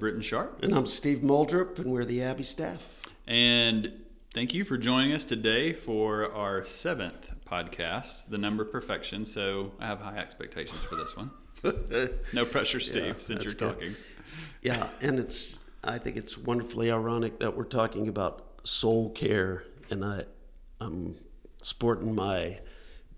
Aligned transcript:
Britton 0.00 0.22
Sharp. 0.22 0.62
And 0.62 0.74
I'm 0.74 0.86
Steve 0.86 1.18
Muldrup, 1.18 1.78
and 1.78 1.92
we're 1.92 2.06
the 2.06 2.22
Abbey 2.22 2.42
staff. 2.42 2.88
And 3.28 3.92
thank 4.32 4.54
you 4.54 4.64
for 4.64 4.78
joining 4.78 5.12
us 5.12 5.24
today 5.24 5.74
for 5.74 6.32
our 6.32 6.64
seventh 6.64 7.30
podcast, 7.44 8.30
The 8.30 8.38
Number 8.38 8.64
Perfection. 8.64 9.26
So 9.26 9.72
I 9.78 9.86
have 9.86 10.00
high 10.00 10.16
expectations 10.16 10.80
for 10.80 10.96
this 10.96 11.14
one. 11.14 11.30
no 12.32 12.46
pressure, 12.46 12.80
Steve, 12.80 13.04
yeah, 13.04 13.12
since 13.18 13.44
you're 13.44 13.52
good. 13.52 13.74
talking. 13.74 13.96
Yeah, 14.62 14.88
and 15.02 15.18
it's 15.18 15.58
I 15.84 15.98
think 15.98 16.16
it's 16.16 16.38
wonderfully 16.38 16.90
ironic 16.90 17.38
that 17.40 17.54
we're 17.54 17.64
talking 17.64 18.08
about 18.08 18.46
soul 18.64 19.10
care, 19.10 19.64
and 19.90 20.02
I, 20.02 20.24
I'm 20.80 21.16
sporting 21.60 22.14
my 22.14 22.60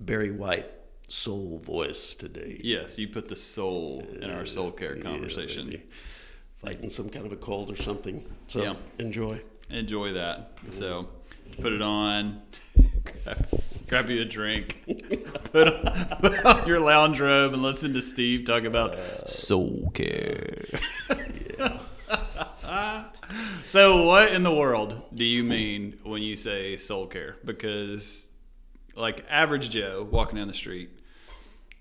Barry 0.01 0.33
White 0.33 0.69
soul 1.07 1.59
voice 1.59 2.17
today. 2.17 2.61
Yes, 2.65 2.99
you 2.99 3.07
put 3.07 3.29
the 3.29 3.37
soul 3.37 4.05
in 4.21 4.31
our 4.31 4.47
soul 4.47 4.73
care 4.73 4.97
conversation. 4.97 5.71
Yeah, 5.71 5.79
fighting 6.63 6.89
some 6.89 7.09
kind 7.09 7.27
of 7.27 7.33
a 7.33 7.37
cold 7.37 7.71
or 7.71 7.77
something. 7.77 8.25
So 8.47 8.63
yeah. 8.63 8.75
enjoy. 8.99 9.41
Enjoy 9.71 10.13
that. 10.13 10.53
So 10.71 11.09
put 11.61 11.73
it 11.73 11.83
on. 11.83 12.43
Grab, 13.25 13.63
grab 13.89 14.11
you 14.11 14.23
a 14.23 14.25
drink. 14.25 14.85
put, 15.53 15.69
on, 15.69 16.07
put 16.21 16.47
on 16.47 16.67
your 16.67 16.81
lounge 16.81 17.21
robe 17.21 17.53
and 17.53 17.63
listen 17.63 17.93
to 17.95 18.01
Steve 18.01 18.45
talk 18.45 18.65
about 18.65 18.95
uh, 18.95 19.25
soul 19.25 19.91
care. 19.95 20.65
yeah. 21.59 21.79
so, 23.65 24.05
what 24.05 24.33
in 24.33 24.43
the 24.43 24.55
world 24.55 25.03
do 25.15 25.25
you 25.25 25.43
mean 25.43 25.99
when 26.05 26.23
you 26.23 26.37
say 26.37 26.77
soul 26.77 27.07
care? 27.07 27.37
Because, 27.45 28.29
like, 28.95 29.25
average 29.29 29.71
Joe 29.71 30.07
walking 30.11 30.37
down 30.37 30.49
the 30.49 30.55
street, 30.55 30.91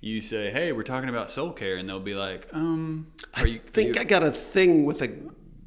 you 0.01 0.19
say, 0.19 0.51
"Hey, 0.51 0.71
we're 0.71 0.83
talking 0.83 1.09
about 1.09 1.31
soul 1.31 1.51
care," 1.51 1.77
and 1.77 1.87
they'll 1.87 1.99
be 1.99 2.15
like, 2.15 2.47
"Um, 2.53 3.07
are 3.35 3.47
you?" 3.47 3.61
I 3.65 3.69
think 3.69 3.95
you, 3.95 4.01
I 4.01 4.03
got 4.03 4.23
a 4.23 4.31
thing 4.31 4.83
with 4.83 5.01
a 5.01 5.11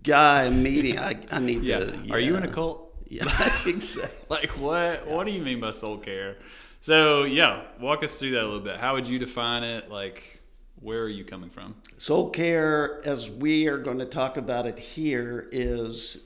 guy 0.02 0.50
meeting. 0.50 0.98
I, 0.98 1.16
I 1.30 1.38
need 1.38 1.62
yeah. 1.62 1.78
to. 1.78 2.00
Yeah. 2.04 2.14
Are 2.14 2.18
you 2.18 2.36
in 2.36 2.42
a 2.42 2.48
cult? 2.48 2.94
Yeah, 3.08 3.24
exactly. 3.66 4.18
like 4.28 4.58
what? 4.58 5.06
What 5.06 5.24
do 5.24 5.32
you 5.32 5.40
mean 5.40 5.60
by 5.60 5.70
soul 5.70 5.98
care? 5.98 6.36
So 6.80 7.22
yeah, 7.24 7.62
walk 7.80 8.05
us 8.05 8.18
through 8.18 8.32
that 8.32 8.42
a 8.42 8.44
little 8.44 8.60
bit. 8.60 8.77
How 8.77 8.94
would 8.94 9.08
you 9.08 9.18
define 9.18 9.62
it? 9.62 9.90
Like, 9.90 10.42
where 10.80 11.02
are 11.02 11.08
you 11.08 11.24
coming 11.24 11.48
from? 11.48 11.77
Soul 11.96 12.30
care, 12.30 13.00
as 13.06 13.30
we 13.30 13.68
are 13.68 13.78
going 13.78 14.00
to 14.00 14.06
talk 14.06 14.36
about 14.36 14.66
it 14.66 14.78
here, 14.78 15.48
is 15.52 16.18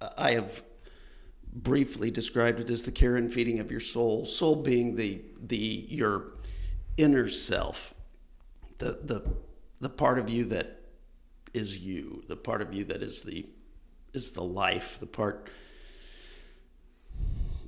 uh, 0.00 0.10
I 0.16 0.32
have 0.32 0.62
briefly 1.52 2.10
described 2.10 2.60
it 2.60 2.70
as 2.70 2.82
the 2.82 2.92
care 2.92 3.16
and 3.16 3.32
feeding 3.32 3.58
of 3.58 3.70
your 3.70 3.80
soul. 3.80 4.26
Soul 4.26 4.56
being 4.56 4.94
the 4.94 5.22
the 5.40 5.86
your 5.88 6.32
inner 6.98 7.28
self, 7.28 7.94
the 8.78 8.98
the 9.02 9.22
the 9.80 9.88
part 9.88 10.18
of 10.18 10.28
you 10.28 10.44
that 10.46 10.80
is 11.54 11.78
you, 11.78 12.24
the 12.28 12.36
part 12.36 12.60
of 12.60 12.74
you 12.74 12.84
that 12.84 13.02
is 13.02 13.22
the 13.22 13.46
is 14.12 14.32
the 14.32 14.42
life, 14.42 14.98
the 15.00 15.06
part. 15.06 15.48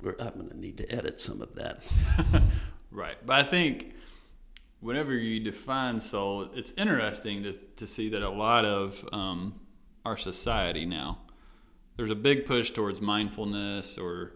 I'm 0.02 0.32
going 0.32 0.48
to 0.48 0.58
need 0.58 0.78
to 0.78 0.90
edit 0.90 1.20
some 1.20 1.42
of 1.42 1.54
that. 1.56 1.84
right, 2.90 3.16
but 3.24 3.46
I 3.46 3.48
think 3.48 3.94
whenever 4.80 5.12
you 5.12 5.40
define 5.40 6.00
soul, 6.00 6.50
it's 6.54 6.72
interesting 6.76 7.42
to 7.44 7.52
to 7.76 7.86
see 7.86 8.10
that 8.10 8.22
a 8.22 8.30
lot 8.30 8.64
of 8.66 9.08
um, 9.12 9.60
our 10.04 10.16
society 10.18 10.84
now 10.84 11.18
there's 12.00 12.10
a 12.10 12.14
big 12.14 12.46
push 12.46 12.70
towards 12.70 13.02
mindfulness 13.02 13.98
or 13.98 14.32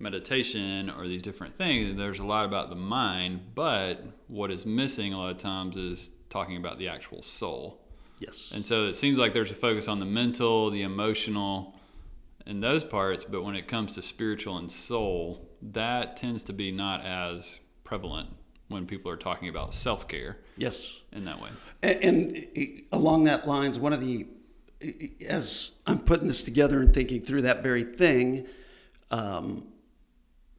meditation 0.00 0.90
or 0.90 1.06
these 1.06 1.22
different 1.22 1.54
things. 1.54 1.96
There's 1.96 2.18
a 2.18 2.24
lot 2.24 2.44
about 2.44 2.70
the 2.70 2.76
mind, 2.76 3.54
but 3.54 4.02
what 4.28 4.50
is 4.50 4.64
missing 4.66 5.12
a 5.12 5.18
lot 5.18 5.30
of 5.30 5.38
times 5.38 5.76
is 5.76 6.10
talking 6.30 6.56
about 6.56 6.78
the 6.78 6.88
actual 6.88 7.22
soul. 7.22 7.80
Yes. 8.18 8.52
And 8.54 8.64
so 8.64 8.86
it 8.86 8.94
seems 8.94 9.18
like 9.18 9.34
there's 9.34 9.50
a 9.50 9.54
focus 9.54 9.88
on 9.88 9.98
the 9.98 10.06
mental, 10.06 10.70
the 10.70 10.82
emotional, 10.82 11.74
and 12.46 12.62
those 12.62 12.84
parts, 12.84 13.24
but 13.24 13.42
when 13.44 13.54
it 13.54 13.68
comes 13.68 13.92
to 13.92 14.02
spiritual 14.02 14.56
and 14.56 14.70
soul, 14.70 15.48
that 15.62 16.16
tends 16.16 16.42
to 16.44 16.52
be 16.52 16.72
not 16.72 17.04
as 17.04 17.60
prevalent 17.84 18.30
when 18.68 18.86
people 18.86 19.10
are 19.10 19.16
talking 19.16 19.48
about 19.48 19.74
self 19.74 20.08
care. 20.08 20.38
Yes. 20.56 21.00
In 21.12 21.24
that 21.24 21.40
way. 21.40 21.50
And, 21.82 22.02
and, 22.56 22.82
along 22.92 23.24
that 23.24 23.46
lines, 23.46 23.78
one 23.78 23.92
of 23.92 24.00
the, 24.00 24.26
as 25.26 25.72
I'm 25.86 25.98
putting 25.98 26.28
this 26.28 26.42
together 26.42 26.80
and 26.80 26.94
thinking 26.94 27.22
through 27.22 27.42
that 27.42 27.62
very 27.62 27.84
thing, 27.84 28.46
um, 29.10 29.64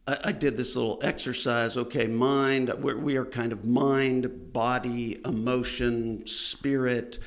I, 0.07 0.17
I 0.25 0.31
did 0.31 0.57
this 0.57 0.75
little 0.75 0.99
exercise. 1.01 1.77
Okay, 1.77 2.07
mind, 2.07 2.73
we're, 2.79 2.97
we 2.97 3.17
are 3.17 3.25
kind 3.25 3.51
of 3.51 3.65
mind, 3.65 4.53
body, 4.53 5.21
emotion, 5.25 6.25
spirit. 6.27 7.19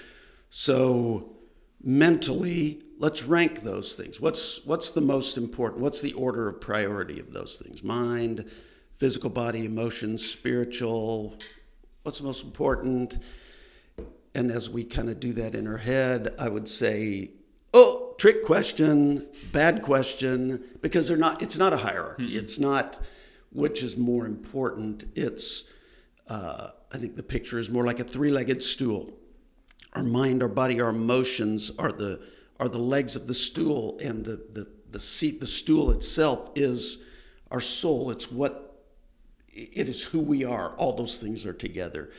So 0.50 1.36
mentally, 1.82 2.82
let's 2.98 3.24
rank 3.24 3.62
those 3.62 3.94
things. 3.94 4.20
What's 4.20 4.64
what's 4.64 4.90
the 4.90 5.00
most 5.00 5.36
important? 5.36 5.82
What's 5.82 6.00
the 6.00 6.12
order 6.14 6.48
of 6.48 6.60
priority 6.60 7.20
of 7.20 7.32
those 7.32 7.58
things? 7.58 7.82
Mind, 7.82 8.50
physical 8.96 9.30
body, 9.30 9.64
emotions, 9.64 10.24
spiritual. 10.24 11.36
What's 12.02 12.18
the 12.18 12.24
most 12.24 12.44
important? 12.44 13.18
And 14.34 14.50
as 14.50 14.68
we 14.68 14.84
kind 14.84 15.08
of 15.08 15.20
do 15.20 15.32
that 15.34 15.54
in 15.54 15.66
our 15.66 15.78
head, 15.78 16.34
I 16.38 16.48
would 16.48 16.68
say, 16.68 17.30
oh, 17.74 18.14
trick 18.18 18.44
question, 18.44 19.26
bad 19.52 19.82
question, 19.82 20.64
because 20.80 21.08
they're 21.08 21.16
not. 21.16 21.42
It's 21.42 21.58
not 21.58 21.74
a 21.74 21.78
hierarchy. 21.78 22.28
Mm-hmm. 22.28 22.38
It's 22.38 22.58
not 22.58 23.00
which 23.52 23.82
is 23.82 23.96
more 23.96 24.26
important. 24.26 25.04
It's 25.14 25.64
uh, 26.28 26.70
I 26.92 26.98
think 26.98 27.16
the 27.16 27.22
picture 27.22 27.58
is 27.58 27.70
more 27.70 27.84
like 27.84 28.00
a 28.00 28.04
three-legged 28.04 28.62
stool. 28.62 29.12
Our 29.92 30.02
mind, 30.02 30.42
our 30.42 30.48
body, 30.48 30.80
our 30.80 30.88
emotions 30.88 31.70
are 31.78 31.92
the 31.92 32.20
are 32.58 32.68
the 32.68 32.78
legs 32.78 33.16
of 33.16 33.26
the 33.26 33.34
stool, 33.34 33.98
and 34.00 34.24
the 34.24 34.36
the 34.52 34.68
the 34.90 35.00
seat, 35.00 35.40
the 35.40 35.46
stool 35.46 35.90
itself 35.90 36.50
is 36.54 36.98
our 37.50 37.60
soul. 37.60 38.10
It's 38.10 38.30
what 38.30 38.84
it 39.52 39.88
is 39.88 40.04
who 40.04 40.20
we 40.20 40.44
are. 40.44 40.74
All 40.76 40.92
those 40.92 41.18
things 41.18 41.46
are 41.46 41.52
together. 41.52 42.10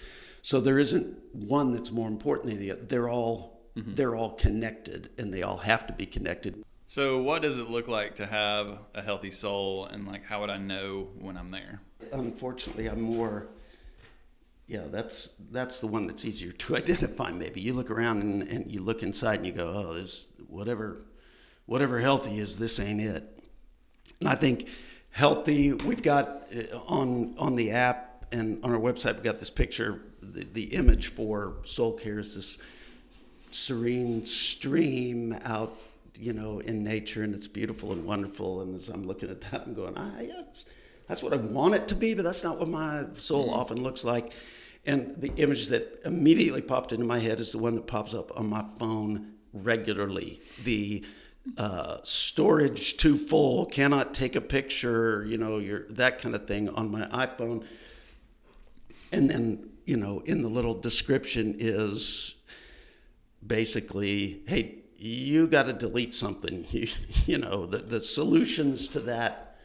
So 0.42 0.62
there 0.62 0.78
isn't 0.78 1.18
one 1.34 1.74
that's 1.74 1.92
more 1.92 2.08
important 2.08 2.50
than 2.50 2.60
the 2.60 2.72
other. 2.72 2.82
They're 2.82 3.10
all 3.10 3.55
Mm-hmm. 3.76 3.96
They're 3.96 4.16
all 4.16 4.32
connected 4.32 5.10
and 5.18 5.34
they 5.34 5.44
all 5.44 5.58
have 5.58 5.86
to 5.88 5.94
be 5.94 6.06
connected. 6.06 6.64
So, 6.88 7.22
what 7.22 7.42
does 7.42 7.58
it 7.58 7.70
look 7.70 7.88
like 7.88 8.16
to 8.16 8.26
have 8.26 8.78
a 8.94 9.02
healthy 9.02 9.32
soul, 9.32 9.86
and 9.86 10.08
like, 10.08 10.24
how 10.26 10.42
would 10.42 10.52
I 10.52 10.58
know 10.58 11.08
when 11.20 11.36
I'm 11.36 11.50
there? 11.50 11.82
Unfortunately, 12.12 12.88
I'm 12.88 13.02
more. 13.02 13.48
Yeah, 14.68 14.84
that's 14.90 15.34
that's 15.52 15.80
the 15.80 15.88
one 15.88 16.06
that's 16.06 16.26
easier 16.26 16.52
to 16.52 16.78
identify. 16.78 17.32
Maybe 17.32 17.60
you 17.60 17.74
look 17.74 17.90
around 17.90 18.22
and, 18.22 18.44
and 18.44 18.72
you 18.72 18.82
look 18.82 19.02
inside 19.02 19.38
and 19.38 19.48
you 19.48 19.52
go, 19.52 19.68
"Oh, 19.68 19.94
this 19.96 20.34
whatever, 20.48 21.02
whatever 21.66 22.00
healthy 22.00 22.40
is, 22.40 22.58
this 22.58 22.80
ain't 22.80 23.02
it." 23.02 23.40
And 24.20 24.30
I 24.30 24.36
think 24.36 24.70
healthy. 25.10 25.74
We've 25.74 26.04
got 26.04 26.44
uh, 26.56 26.78
on 26.86 27.34
on 27.40 27.56
the 27.56 27.72
app 27.72 28.26
and 28.32 28.64
on 28.64 28.72
our 28.72 28.80
website. 28.80 29.16
We've 29.16 29.24
got 29.24 29.40
this 29.40 29.50
picture. 29.50 30.02
The, 30.22 30.46
the 30.46 30.64
image 30.76 31.08
for 31.08 31.58
soul 31.64 31.94
care 31.94 32.20
is 32.20 32.36
this 32.36 32.60
serene 33.56 34.26
stream 34.26 35.38
out, 35.44 35.74
you 36.16 36.34
know, 36.34 36.60
in 36.60 36.84
nature, 36.84 37.24
and 37.24 37.34
it's 37.34 37.48
beautiful 37.48 37.92
and 37.92 38.06
wonderful. 38.06 38.62
And 38.62 38.76
as 38.76 38.90
I'm 38.90 39.04
looking 39.04 39.30
at 39.30 39.42
that, 39.42 39.64
I'm 39.66 39.74
going, 39.74 39.94
ah, 39.96 40.20
yeah, 40.20 40.42
that's 41.08 41.24
what 41.24 41.34
I 41.34 41.38
want 41.38 41.76
it 41.76 41.88
to 41.90 41.96
be, 41.96 42.14
but 42.14 42.24
that's 42.24 42.44
not 42.44 42.60
what 42.60 42.68
my 42.68 43.06
soul 43.16 43.48
mm-hmm. 43.48 43.60
often 43.60 43.82
looks 43.82 44.04
like. 44.04 44.34
And 44.86 45.16
the 45.16 45.34
image 45.38 45.68
that 45.68 46.02
immediately 46.06 46.62
popped 46.62 46.92
into 46.92 47.06
my 47.06 47.20
head 47.20 47.40
is 47.40 47.52
the 47.52 47.58
one 47.58 47.76
that 47.76 47.88
pops 47.88 48.14
up 48.14 48.38
on 48.38 48.48
my 48.50 48.64
phone 48.78 49.34
regularly. 49.52 50.42
The 50.64 51.04
uh, 51.58 51.98
storage 52.04 52.98
too 52.98 53.18
full, 53.18 53.66
cannot 53.68 54.14
take 54.14 54.36
a 54.36 54.42
picture, 54.42 55.26
you 55.26 55.38
know, 55.38 55.60
your 55.60 55.88
that 55.90 56.20
kind 56.22 56.36
of 56.36 56.48
thing 56.48 56.70
on 56.70 56.92
my 56.92 57.06
iPhone. 57.08 57.64
And 59.12 59.30
then, 59.30 59.70
you 59.86 59.98
know, 59.98 60.20
in 60.22 60.42
the 60.42 60.50
little 60.50 60.74
description 60.74 61.56
is 61.58 62.35
basically, 63.46 64.42
hey, 64.48 64.80
you 64.98 65.48
got 65.48 65.68
to 65.68 65.74
delete 65.74 66.14
something. 66.14 66.66
You, 66.72 66.88
you 67.26 67.38
know, 67.38 67.66
the, 67.66 67.78
the 67.78 68.00
solutions 68.00 68.88
to 68.90 69.00
that 69.02 69.58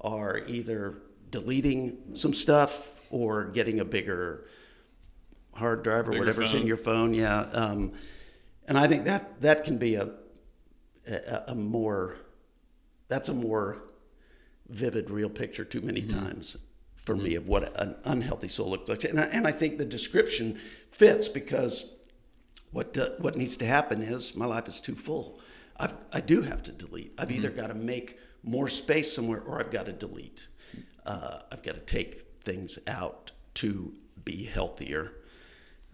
are 0.00 0.38
either 0.46 0.98
deleting 1.30 2.14
some 2.14 2.32
stuff 2.32 2.94
or 3.10 3.44
getting 3.44 3.80
a 3.80 3.84
bigger 3.84 4.46
hard 5.54 5.82
drive 5.82 6.08
or 6.08 6.12
bigger 6.12 6.20
whatever's 6.20 6.52
phone. 6.52 6.62
in 6.62 6.66
your 6.66 6.76
phone. 6.76 7.14
Yeah. 7.14 7.40
Um, 7.40 7.92
and 8.66 8.78
I 8.78 8.88
think 8.88 9.04
that 9.04 9.40
that 9.40 9.64
can 9.64 9.76
be 9.76 9.94
a, 9.96 10.10
a, 11.06 11.42
a, 11.48 11.54
more, 11.54 12.16
that's 13.08 13.28
a 13.28 13.34
more 13.34 13.82
vivid, 14.68 15.10
real 15.10 15.28
picture 15.28 15.64
too 15.64 15.80
many 15.80 16.02
mm-hmm. 16.02 16.24
times 16.24 16.56
for 16.96 17.14
mm-hmm. 17.14 17.24
me 17.24 17.34
of 17.34 17.46
what 17.46 17.78
an 17.80 17.96
unhealthy 18.04 18.48
soul 18.48 18.70
looks 18.70 18.88
like. 18.88 19.04
And 19.04 19.20
I, 19.20 19.24
and 19.24 19.46
I 19.46 19.52
think 19.52 19.78
the 19.78 19.84
description 19.84 20.58
fits 20.90 21.28
because 21.28 21.90
what, 22.74 22.98
uh, 22.98 23.10
what 23.18 23.36
needs 23.36 23.56
to 23.58 23.66
happen 23.66 24.02
is 24.02 24.34
my 24.34 24.46
life 24.46 24.66
is 24.66 24.80
too 24.80 24.96
full. 24.96 25.40
I've, 25.76 25.94
I 26.12 26.20
do 26.20 26.42
have 26.42 26.62
to 26.64 26.72
delete. 26.72 27.14
I've 27.16 27.30
either 27.30 27.48
mm-hmm. 27.48 27.60
got 27.60 27.66
to 27.68 27.74
make 27.74 28.18
more 28.42 28.68
space 28.68 29.12
somewhere 29.12 29.40
or 29.40 29.60
I've 29.60 29.70
got 29.70 29.86
to 29.86 29.92
delete. 29.92 30.48
Uh, 31.06 31.38
I've 31.52 31.62
got 31.62 31.76
to 31.76 31.80
take 31.80 32.26
things 32.42 32.78
out 32.88 33.30
to 33.54 33.94
be 34.24 34.44
healthier. 34.44 35.12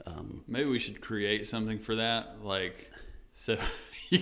Um, 0.07 0.43
Maybe 0.49 0.71
we 0.71 0.79
should 0.79 1.03
create 1.03 1.47
something 1.47 1.79
for 1.79 1.97
that. 1.97 2.43
Like, 2.43 2.91
so 3.41 3.57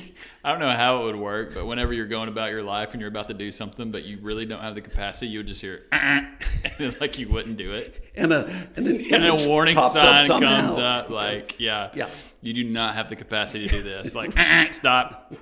I 0.44 0.50
don't 0.52 0.60
know 0.60 0.70
how 0.70 1.00
it 1.00 1.04
would 1.06 1.16
work, 1.16 1.54
but 1.54 1.66
whenever 1.66 1.92
you're 1.92 2.06
going 2.06 2.28
about 2.28 2.50
your 2.50 2.62
life 2.62 2.92
and 2.92 3.00
you're 3.00 3.08
about 3.08 3.28
to 3.28 3.34
do 3.34 3.50
something, 3.50 3.90
but 3.90 4.04
you 4.04 4.18
really 4.20 4.44
don't 4.46 4.60
have 4.60 4.74
the 4.74 4.80
capacity, 4.80 5.26
you 5.28 5.38
would 5.40 5.46
just 5.48 5.60
hear, 5.60 5.86
like 7.00 7.18
you 7.18 7.28
wouldn't 7.28 7.56
do 7.56 7.72
it. 7.72 8.12
and 8.14 8.32
a 8.32 8.44
and, 8.76 8.86
an 8.86 9.04
And 9.12 9.24
a 9.26 9.48
warning 9.48 9.74
pops 9.74 9.96
up 9.96 10.20
sign 10.20 10.40
comes 10.42 10.76
up, 10.76 11.10
like, 11.10 11.56
yeah, 11.58 11.90
Yeah. 11.94 12.08
you 12.42 12.52
do 12.52 12.64
not 12.64 12.94
have 12.94 13.08
the 13.08 13.16
capacity 13.16 13.66
to 13.66 13.76
do 13.78 13.82
this. 13.92 14.14
Like, 14.14 14.32
stop. 14.72 15.34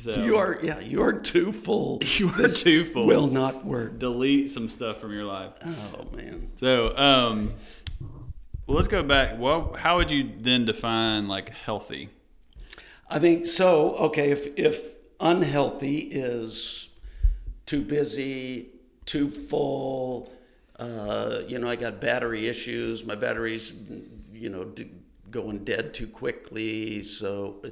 So, 0.00 0.24
You 0.24 0.36
are 0.38 0.58
yeah, 0.62 0.78
you 0.80 1.02
are 1.02 1.12
too 1.12 1.52
full. 1.52 2.00
you 2.02 2.30
are 2.30 2.48
too 2.48 2.84
full. 2.84 3.06
Will 3.06 3.26
not 3.28 3.64
work. 3.64 3.98
delete 3.98 4.50
some 4.50 4.68
stuff 4.68 4.98
from 5.00 5.12
your 5.12 5.24
life. 5.24 5.52
Oh 5.64 6.06
man. 6.16 6.50
So, 6.56 6.96
um, 6.96 7.54
well, 8.66 8.76
let's 8.76 8.88
go 8.88 9.02
back. 9.02 9.38
Well, 9.38 9.74
how 9.78 9.96
would 9.98 10.10
you 10.10 10.30
then 10.40 10.64
define 10.64 11.28
like 11.28 11.50
healthy? 11.50 12.08
I 13.12 13.18
think 13.18 13.46
so. 13.46 13.94
Okay, 13.96 14.30
if 14.30 14.58
if 14.58 14.82
unhealthy 15.20 15.98
is 15.98 16.88
too 17.66 17.82
busy, 17.82 18.70
too 19.04 19.28
full, 19.28 20.32
uh, 20.78 21.42
you 21.46 21.58
know, 21.58 21.68
I 21.68 21.76
got 21.76 22.00
battery 22.00 22.48
issues. 22.48 23.04
My 23.04 23.14
batteries, 23.14 23.74
you 24.32 24.48
know, 24.48 24.64
d- 24.64 24.90
going 25.30 25.58
dead 25.62 25.92
too 25.92 26.06
quickly. 26.06 27.02
So 27.02 27.62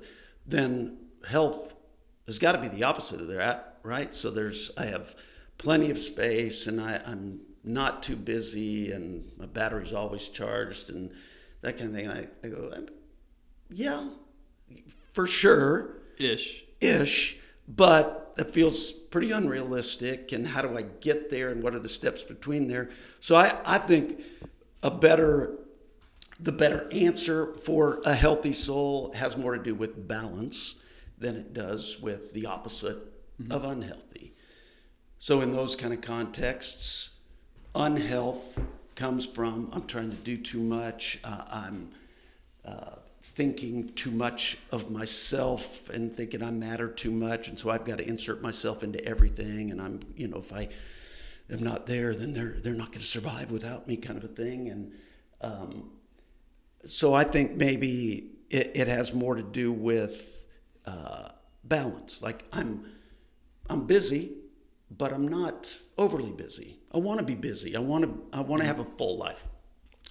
then 0.46 0.98
health 1.26 1.72
has 2.26 2.38
got 2.38 2.52
to 2.52 2.58
be 2.58 2.68
the 2.68 2.84
opposite 2.84 3.22
of 3.22 3.28
that, 3.28 3.78
right? 3.82 4.14
So 4.14 4.30
there's 4.30 4.70
I 4.76 4.84
have 4.86 5.14
plenty 5.56 5.90
of 5.90 5.98
space, 5.98 6.66
and 6.66 6.78
I, 6.78 7.00
I'm 7.06 7.40
not 7.64 8.02
too 8.02 8.16
busy, 8.16 8.92
and 8.92 9.32
my 9.38 9.46
battery's 9.46 9.94
always 9.94 10.28
charged, 10.28 10.90
and 10.90 11.10
that 11.62 11.78
kind 11.78 11.88
of 11.88 11.96
thing. 11.96 12.10
I, 12.10 12.26
I 12.44 12.50
go, 12.50 12.74
yeah, 13.70 14.04
for 15.10 15.26
sure 15.26 15.96
Ish. 16.18 16.64
ish, 16.80 17.38
but 17.68 18.32
that 18.36 18.52
feels 18.52 18.92
pretty 18.92 19.32
unrealistic. 19.32 20.32
And 20.32 20.46
how 20.46 20.62
do 20.62 20.76
I 20.76 20.82
get 20.82 21.30
there? 21.30 21.50
And 21.50 21.62
what 21.62 21.74
are 21.74 21.78
the 21.78 21.88
steps 21.88 22.22
between 22.22 22.68
there? 22.68 22.90
So 23.20 23.34
I, 23.34 23.58
I 23.64 23.78
think 23.78 24.22
a 24.82 24.90
better, 24.90 25.58
the 26.38 26.52
better 26.52 26.88
answer 26.92 27.54
for 27.54 28.00
a 28.04 28.14
healthy 28.14 28.52
soul 28.52 29.12
has 29.14 29.36
more 29.36 29.56
to 29.56 29.62
do 29.62 29.74
with 29.74 30.06
balance 30.08 30.76
than 31.18 31.36
it 31.36 31.52
does 31.52 32.00
with 32.00 32.32
the 32.32 32.46
opposite 32.46 32.98
of 33.50 33.64
unhealthy. 33.64 34.32
So 35.18 35.40
in 35.42 35.52
those 35.52 35.76
kind 35.76 35.92
of 35.92 36.00
contexts, 36.00 37.10
unhealth 37.74 38.58
comes 38.94 39.26
from 39.26 39.70
I'm 39.72 39.86
trying 39.86 40.10
to 40.10 40.16
do 40.16 40.36
too 40.36 40.60
much. 40.60 41.18
Uh, 41.24 41.44
I'm 41.50 41.90
uh, 42.64 42.96
thinking 43.40 43.90
too 43.94 44.10
much 44.10 44.58
of 44.70 44.90
myself 44.90 45.88
and 45.88 46.14
thinking 46.14 46.42
I 46.42 46.50
matter 46.50 46.88
too 46.88 47.10
much, 47.10 47.48
and 47.48 47.58
so 47.58 47.70
I've 47.70 47.86
got 47.86 47.96
to 47.96 48.06
insert 48.06 48.42
myself 48.42 48.82
into 48.82 49.02
everything. 49.02 49.70
And 49.70 49.80
I'm, 49.80 50.00
you 50.14 50.28
know, 50.28 50.36
if 50.36 50.52
I 50.52 50.68
am 51.50 51.62
not 51.62 51.86
there, 51.86 52.14
then 52.14 52.34
they're 52.34 52.56
they're 52.62 52.74
not 52.74 52.88
going 52.88 53.00
to 53.00 53.06
survive 53.06 53.50
without 53.50 53.88
me, 53.88 53.96
kind 53.96 54.18
of 54.18 54.24
a 54.24 54.28
thing. 54.28 54.68
And 54.68 54.92
um, 55.40 55.90
so 56.84 57.14
I 57.14 57.24
think 57.24 57.52
maybe 57.52 58.32
it, 58.50 58.72
it 58.74 58.88
has 58.88 59.14
more 59.14 59.34
to 59.34 59.42
do 59.42 59.72
with 59.72 60.44
uh, 60.84 61.30
balance. 61.64 62.20
Like 62.20 62.44
I'm 62.52 62.84
I'm 63.70 63.86
busy, 63.86 64.32
but 64.90 65.14
I'm 65.14 65.26
not 65.26 65.78
overly 65.96 66.32
busy. 66.32 66.76
I 66.92 66.98
want 66.98 67.20
to 67.20 67.24
be 67.24 67.36
busy. 67.36 67.74
I 67.74 67.80
want 67.80 68.04
to 68.04 68.36
I 68.36 68.42
want 68.42 68.60
to 68.60 68.66
have 68.66 68.80
a 68.80 68.86
full 68.98 69.16
life, 69.16 69.46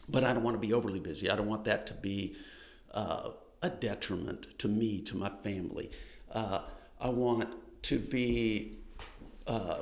but 0.10 0.24
I 0.24 0.34
don't 0.34 0.42
want 0.42 0.60
to 0.60 0.68
be 0.68 0.74
overly 0.74 1.00
busy. 1.00 1.30
I 1.30 1.36
don't 1.36 1.48
want 1.48 1.66
that 1.66 1.86
to 1.86 1.94
be 1.94 2.36
uh, 2.92 3.32
a 3.62 3.70
detriment 3.70 4.58
to 4.60 4.68
me, 4.68 5.02
to 5.02 5.18
my 5.18 5.30
family. 5.30 5.92
Uh, 6.32 6.62
I 7.00 7.10
want 7.10 7.50
to 7.84 8.00
be 8.00 8.78
uh, 9.48 9.80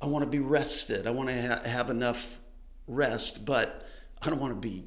I 0.00 0.06
want 0.06 0.24
to 0.24 0.30
be 0.30 0.38
rested. 0.38 1.06
I 1.06 1.10
want 1.10 1.28
to 1.28 1.46
ha- 1.48 1.62
have 1.68 1.90
enough 1.90 2.40
rest, 2.86 3.44
but 3.44 3.86
I 4.22 4.30
don't 4.30 4.40
want 4.40 4.54
to 4.54 4.68
be 4.68 4.84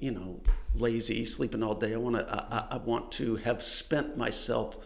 you 0.00 0.10
know 0.10 0.40
lazy, 0.74 1.24
sleeping 1.24 1.62
all 1.62 1.74
day. 1.74 1.94
I 1.94 1.98
want 1.98 2.16
to 2.16 2.26
I, 2.30 2.76
I- 2.76 2.78
want 2.78 3.12
to 3.12 3.36
have 3.36 3.62
spent 3.62 4.16
myself 4.16 4.76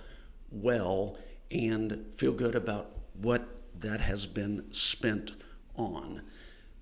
well 0.51 1.19
and 1.51 2.05
feel 2.17 2.33
good 2.33 2.55
about 2.55 2.91
what 3.15 3.49
that 3.81 4.01
has 4.01 4.27
been 4.27 4.65
spent 4.73 5.33
on. 5.77 6.23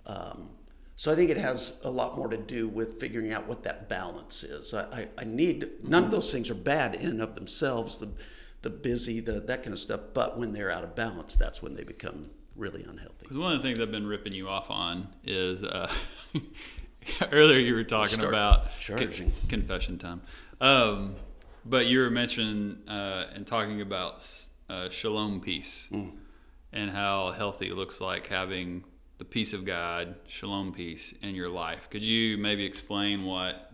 Um, 0.07 0.51
so 0.97 1.13
I 1.13 1.15
think 1.15 1.31
it 1.31 1.37
has 1.37 1.77
a 1.85 1.91
lot 1.91 2.17
more 2.17 2.27
to 2.29 2.37
do 2.37 2.67
with 2.69 2.99
figuring 2.99 3.33
out 3.33 3.47
what 3.47 3.63
that 3.65 3.89
balance 3.89 4.43
is. 4.43 4.75
I, 4.75 4.83
I, 4.83 5.09
I 5.19 5.25
need 5.25 5.69
none 5.85 6.03
of 6.05 6.11
those 6.11 6.33
things 6.33 6.51
are 6.51 6.55
bad 6.55 6.95
in 6.97 7.07
and 7.09 7.23
of 7.23 7.35
themselves. 7.35 7.99
The 7.99 8.09
the 8.63 8.71
busy, 8.71 9.21
the 9.21 9.39
that 9.41 9.63
kind 9.63 9.73
of 9.73 9.79
stuff. 9.79 10.01
But 10.15 10.39
when 10.39 10.53
they're 10.53 10.71
out 10.73 10.83
of 10.85 10.97
balance, 10.97 11.37
that's 11.37 11.63
when 11.63 11.75
they 11.75 11.85
become 11.85 12.31
really 12.57 12.83
unhealthy. 12.83 13.19
Because 13.21 13.39
one 13.39 13.53
of 13.53 13.63
the 13.63 13.69
things 13.69 13.79
I've 13.79 13.93
been 13.93 14.07
ripping 14.07 14.33
you 14.33 14.49
off 14.49 14.71
on 14.71 15.09
is 15.25 15.63
uh, 15.63 15.93
earlier 17.33 17.59
you 17.59 17.75
were 17.75 17.85
talking 17.85 18.15
Start 18.15 18.29
about 18.29 18.71
charging. 18.81 19.33
confession 19.49 19.99
time, 19.99 20.23
um, 20.61 21.15
but 21.65 21.87
you 21.87 22.01
were 22.01 22.11
mentioning 22.11 22.79
uh, 22.89 23.27
and 23.35 23.47
talking 23.47 23.81
about 23.81 24.29
uh, 24.69 24.89
shalom 24.89 25.41
peace 25.41 25.89
Mm. 25.93 26.13
and 26.73 26.91
how 26.91 27.31
healthy 27.33 27.69
it 27.69 27.75
looks 27.77 28.01
like 28.01 28.27
having 28.29 28.85
the 29.19 29.25
peace 29.25 29.53
of 29.53 29.65
God, 29.65 30.17
shalom 30.27 30.73
peace 30.73 31.15
in 31.23 31.35
your 31.35 31.49
life. 31.49 31.89
Could 31.91 32.03
you 32.03 32.37
maybe 32.37 32.65
explain 32.65 33.25
what 33.25 33.73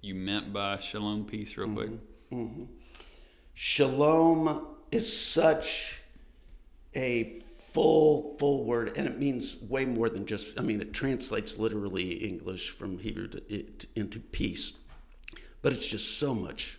you 0.00 0.14
meant 0.14 0.52
by 0.52 0.78
shalom 0.78 1.24
peace, 1.24 1.56
real 1.56 1.72
quick? 1.72 1.90
Mm-hmm. 2.30 2.64
Shalom 3.54 4.66
is 4.90 5.10
such 5.10 6.00
a 6.94 7.40
full, 7.72 8.36
full 8.38 8.64
word, 8.64 8.92
and 8.96 9.06
it 9.06 9.18
means 9.18 9.56
way 9.62 9.86
more 9.86 10.10
than 10.10 10.26
just. 10.26 10.58
I 10.58 10.62
mean, 10.62 10.82
it 10.82 10.92
translates 10.92 11.58
literally 11.58 12.12
English 12.12 12.70
from 12.70 12.98
Hebrew 12.98 13.28
to, 13.28 13.74
into 13.96 14.20
peace, 14.20 14.74
but 15.62 15.72
it's 15.72 15.86
just 15.86 16.18
so 16.18 16.34
much 16.34 16.78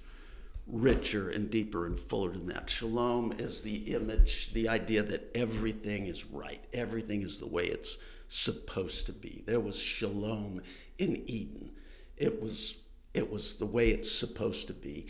richer 0.66 1.30
and 1.30 1.50
deeper 1.50 1.86
and 1.86 1.98
fuller 1.98 2.32
than 2.32 2.46
that. 2.46 2.70
Shalom 2.70 3.34
is 3.38 3.62
the 3.62 3.94
image, 3.94 4.54
the 4.54 4.70
idea 4.70 5.04
that 5.04 5.30
everything 5.36 6.08
is 6.08 6.26
right, 6.26 6.64
everything 6.74 7.22
is 7.22 7.40
the 7.40 7.48
way 7.48 7.66
it's 7.66 7.98
supposed 8.28 9.06
to 9.08 9.12
be. 9.12 9.44
There 9.46 9.60
was 9.60 9.78
shalom 9.78 10.62
in 10.98 11.24
Eden. 11.28 11.72
It 12.18 12.42
was 12.42 12.78
it 13.14 13.32
was 13.32 13.58
the 13.58 13.66
way 13.66 13.90
it's 13.90 14.12
supposed 14.12 14.68
to 14.68 14.74
be, 14.74 15.06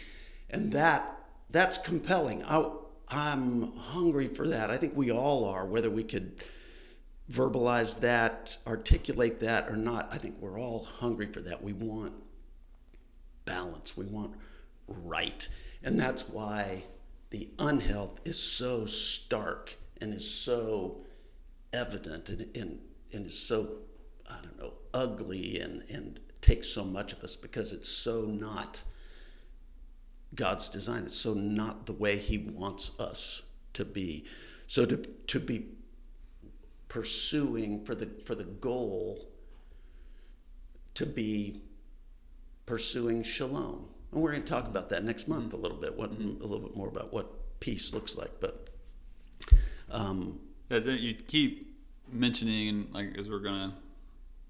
and 0.49 0.73
that 0.73 1.23
that's 1.49 1.77
compelling. 1.77 2.43
I, 2.43 2.69
I'm 3.07 3.77
hungry 3.77 4.27
for 4.27 4.47
that. 4.47 4.69
I 4.69 4.77
think 4.77 4.95
we 4.95 5.11
all 5.11 5.45
are, 5.45 5.65
whether 5.65 5.89
we 5.89 6.03
could 6.03 6.41
verbalize 7.31 7.99
that, 8.01 8.57
articulate 8.67 9.39
that 9.39 9.69
or 9.69 9.77
not. 9.77 10.09
I 10.11 10.17
think 10.17 10.35
we're 10.39 10.59
all 10.59 10.83
hungry 10.83 11.27
for 11.27 11.39
that. 11.41 11.63
We 11.63 11.73
want 11.73 12.13
balance. 13.45 13.95
We 13.95 14.05
want 14.05 14.35
right. 14.87 15.47
And 15.83 15.99
that's 15.99 16.27
why 16.27 16.83
the 17.29 17.49
unhealth 17.59 18.21
is 18.25 18.39
so 18.39 18.85
stark 18.85 19.75
and 19.99 20.13
is 20.13 20.29
so 20.29 21.01
evident 21.71 22.29
and, 22.29 22.55
and, 22.55 22.79
and 23.11 23.25
is 23.25 23.37
so, 23.37 23.77
I 24.29 24.37
don't 24.41 24.57
know, 24.57 24.73
ugly 24.93 25.59
and, 25.59 25.83
and 25.89 26.19
takes 26.41 26.67
so 26.67 26.83
much 26.83 27.13
of 27.13 27.23
us 27.23 27.35
because 27.35 27.73
it's 27.73 27.89
so 27.89 28.21
not 28.21 28.83
God's 30.35 30.69
design. 30.69 31.03
It's 31.03 31.15
so 31.15 31.33
not 31.33 31.85
the 31.85 31.93
way 31.93 32.17
He 32.17 32.37
wants 32.37 32.91
us 32.99 33.43
to 33.73 33.85
be. 33.85 34.25
So 34.67 34.85
to, 34.85 34.97
to 34.97 35.39
be 35.39 35.67
pursuing 36.93 37.83
for 37.83 37.95
the 37.95 38.05
for 38.05 38.35
the 38.35 38.43
goal 38.43 39.27
to 40.93 41.07
be 41.07 41.59
pursuing 42.67 43.23
shalom. 43.23 43.87
And 44.13 44.21
we're 44.21 44.31
going 44.31 44.43
to 44.43 44.49
talk 44.49 44.67
about 44.67 44.89
that 44.89 45.03
next 45.03 45.27
month 45.27 45.53
a 45.53 45.57
little 45.57 45.77
bit, 45.77 45.97
what 45.97 46.11
mm-hmm. 46.11 46.41
a 46.41 46.45
little 46.45 46.67
bit 46.67 46.75
more 46.75 46.87
about 46.87 47.11
what 47.13 47.59
peace 47.59 47.93
looks 47.93 48.15
like. 48.15 48.39
But 48.39 48.69
um, 49.89 50.39
Yeah, 50.69 50.79
you 50.79 51.13
keep 51.15 51.75
mentioning, 52.11 52.89
like 52.91 53.17
as 53.17 53.29
we're 53.29 53.39
gonna 53.39 53.73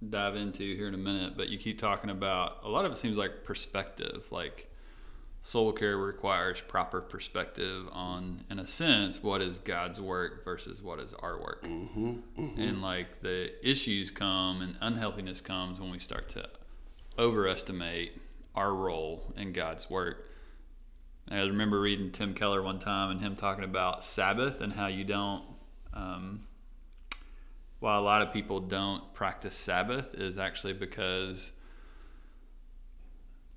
dive 0.10 0.36
into 0.36 0.76
here 0.76 0.88
in 0.88 0.94
a 0.94 0.98
minute, 0.98 1.38
but 1.38 1.50
you 1.50 1.58
keep 1.58 1.80
talking 1.80 2.10
about 2.10 2.58
a 2.64 2.70
lot 2.70 2.86
of 2.86 2.92
it 2.92 2.98
seems 2.98 3.18
like 3.18 3.44
perspective. 3.44 4.28
Like 4.32 4.70
soul 5.42 5.72
care 5.74 5.98
requires 5.98 6.62
proper 6.62 7.02
perspective 7.02 7.88
on, 7.92 8.46
in 8.50 8.60
a 8.60 8.68
sense, 8.68 9.22
what 9.22 9.42
is 9.42 9.60
God's 9.60 10.00
work 10.00 10.44
versus 10.44 10.82
what 10.82 11.00
is 11.00 11.14
our 11.14 11.40
work. 11.40 11.66
Mm-hmm, 11.66 12.12
mm-hmm. 12.40 12.62
And 12.62 12.82
like 12.82 13.22
the 13.22 13.52
issues 13.68 14.10
come 14.10 14.62
and 14.62 14.76
unhealthiness 14.82 15.42
comes 15.42 15.80
when 15.80 15.92
we 15.92 16.00
start 16.00 16.30
to 16.30 16.50
overestimate 17.18 18.20
our 18.56 18.74
role 18.74 19.34
in 19.36 19.54
God's 19.54 19.90
work. 19.90 20.30
I 21.30 21.40
remember 21.40 21.80
reading 21.80 22.12
Tim 22.12 22.34
Keller 22.34 22.62
one 22.62 22.80
time 22.80 23.12
and 23.12 23.22
him 23.22 23.36
talking 23.36 23.64
about 23.64 24.04
Sabbath 24.04 24.62
and 24.62 24.74
how 24.74 24.88
you 24.88 25.04
don't, 25.04 25.44
um, 25.94 26.48
a 27.82 28.00
lot 28.00 28.22
of 28.22 28.34
people 28.34 28.60
don't 28.60 29.14
practice 29.14 29.56
Sabbath, 29.56 30.14
is 30.14 30.38
actually 30.38 30.74
because 30.74 31.52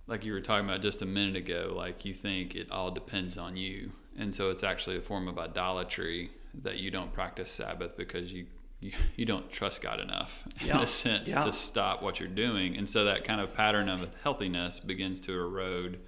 like 0.06 0.24
you 0.24 0.32
were 0.32 0.40
talking 0.40 0.68
about 0.68 0.82
just 0.82 1.02
a 1.02 1.06
minute 1.06 1.36
ago, 1.36 1.72
like 1.76 2.04
you 2.04 2.14
think 2.14 2.54
it 2.54 2.70
all 2.70 2.90
depends 2.90 3.36
on 3.36 3.56
you. 3.56 3.92
And 4.18 4.34
so 4.34 4.50
it's 4.50 4.64
actually 4.64 4.96
a 4.96 5.02
form 5.02 5.28
of 5.28 5.38
idolatry 5.38 6.30
that 6.62 6.76
you 6.76 6.90
don't 6.90 7.12
practice 7.12 7.50
Sabbath 7.50 7.96
because 7.96 8.32
you 8.32 8.46
you, 8.80 8.92
you 9.16 9.24
don't 9.24 9.50
trust 9.50 9.82
God 9.82 10.00
enough 10.00 10.44
Yeah. 10.60 10.76
in 10.78 10.82
a 10.82 10.86
sense 10.86 11.30
Yeah. 11.30 11.44
to 11.44 11.52
stop 11.52 12.02
what 12.02 12.20
you're 12.20 12.28
doing. 12.28 12.76
And 12.76 12.88
so 12.88 13.04
that 13.04 13.24
kind 13.24 13.40
of 13.40 13.54
pattern 13.54 13.88
of 13.88 14.08
healthiness 14.22 14.80
begins 14.80 15.20
to 15.20 15.32
erode 15.32 15.98